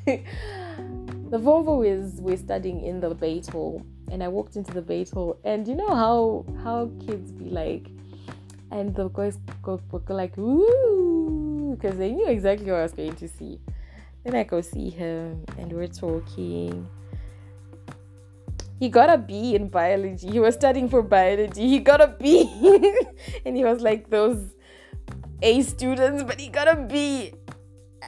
the 1.29 1.37
Volvo 1.37 1.85
is 1.85 2.19
we're 2.21 2.37
studying 2.37 2.83
in 2.83 2.99
the 2.99 3.13
Bait 3.13 3.47
Hall 3.47 3.85
and 4.11 4.23
I 4.23 4.27
walked 4.27 4.55
into 4.55 4.73
the 4.73 4.81
bait 4.81 5.09
hall, 5.11 5.39
and 5.43 5.67
you 5.67 5.75
know 5.75 5.93
how 5.95 6.45
how 6.63 6.89
kids 7.05 7.31
be 7.31 7.49
like, 7.49 7.87
and 8.71 8.95
the 8.95 9.07
guys 9.09 9.37
go, 9.61 9.77
go 9.77 10.01
like 10.13 10.37
ooh, 10.37 11.75
because 11.75 11.97
they 11.97 12.11
knew 12.11 12.27
exactly 12.27 12.71
what 12.71 12.79
I 12.79 12.83
was 12.83 12.93
going 12.93 13.15
to 13.15 13.27
see. 13.27 13.59
Then 14.23 14.35
I 14.35 14.43
go 14.43 14.61
see 14.61 14.89
him, 14.89 15.45
and 15.57 15.71
we're 15.71 15.87
talking. 15.87 16.87
He 18.79 18.87
got 18.87 19.09
a 19.09 19.17
B 19.17 19.55
in 19.55 19.67
biology. 19.67 20.31
He 20.31 20.39
was 20.39 20.55
studying 20.55 20.87
for 20.87 21.01
biology. 21.01 21.67
He 21.67 21.79
got 21.79 21.99
a 21.99 22.07
B, 22.07 22.49
and 23.45 23.55
he 23.55 23.63
was 23.63 23.81
like 23.81 24.09
those 24.09 24.55
A 25.41 25.61
students, 25.61 26.23
but 26.23 26.39
he 26.39 26.47
got 26.47 26.67
a 26.67 26.75
B. 26.75 27.33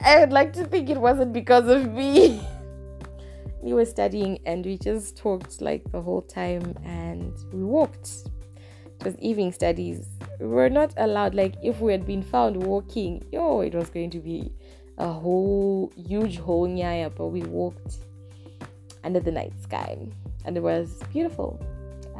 I 0.00 0.20
would 0.20 0.32
like 0.32 0.54
to 0.54 0.64
think 0.64 0.88
it 0.88 0.98
wasn't 0.98 1.34
because 1.34 1.68
of 1.68 1.92
me. 1.92 2.40
we 3.62 3.72
were 3.72 3.84
studying 3.84 4.40
and 4.44 4.66
we 4.66 4.76
just 4.76 5.16
talked 5.16 5.60
like 5.60 5.90
the 5.92 6.02
whole 6.02 6.22
time 6.22 6.76
and 6.84 7.32
we 7.52 7.62
walked. 7.62 8.28
Was 9.04 9.18
evening 9.18 9.50
studies. 9.50 10.06
We 10.38 10.46
were 10.46 10.70
not 10.70 10.94
allowed, 10.96 11.34
like, 11.34 11.56
if 11.60 11.80
we 11.80 11.90
had 11.90 12.06
been 12.06 12.22
found 12.22 12.56
walking, 12.56 13.24
yo, 13.32 13.60
it 13.60 13.74
was 13.74 13.90
going 13.90 14.10
to 14.10 14.20
be 14.20 14.52
a 14.98 15.08
whole 15.12 15.92
huge 15.96 16.38
whole 16.38 16.68
nyaya, 16.68 17.12
but 17.12 17.26
we 17.26 17.42
walked 17.42 17.96
under 19.02 19.18
the 19.18 19.32
night 19.32 19.52
sky 19.60 19.98
and 20.44 20.56
it 20.56 20.62
was 20.62 21.02
beautiful. 21.12 21.60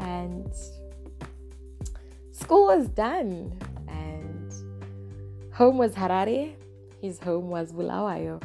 And 0.00 0.52
school 2.33 2.66
was 2.66 2.88
done 2.88 3.57
and 3.87 4.52
home 5.52 5.78
was 5.78 5.94
Harare, 5.94 6.55
his 7.00 7.20
home 7.20 7.48
was 7.48 7.72
Bulawayo. 7.72 8.40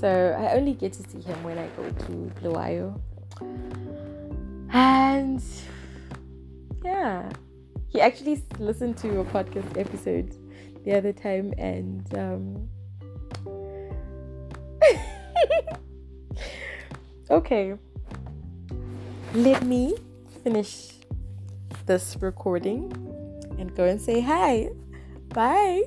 So 0.00 0.36
I 0.38 0.54
only 0.54 0.74
get 0.74 0.92
to 0.94 1.08
see 1.08 1.20
him 1.20 1.42
when 1.42 1.58
I 1.58 1.66
go 1.76 1.88
to 1.88 2.12
Bulawayo. 2.40 3.00
And 4.72 5.42
yeah, 6.84 7.30
he 7.88 8.00
actually 8.00 8.42
listened 8.58 8.96
to 8.98 9.20
a 9.20 9.24
podcast 9.24 9.78
episode 9.78 10.34
the 10.84 10.96
other 10.96 11.12
time 11.12 11.52
and 11.58 12.18
um, 12.18 12.68
okay. 17.30 17.74
Let 19.34 19.64
me 19.64 19.94
finish 20.42 20.92
this 21.86 22.16
recording 22.20 22.92
and 23.58 23.74
go 23.74 23.84
and 23.84 24.00
say 24.00 24.20
hi. 24.20 24.70
Bye 25.28 25.84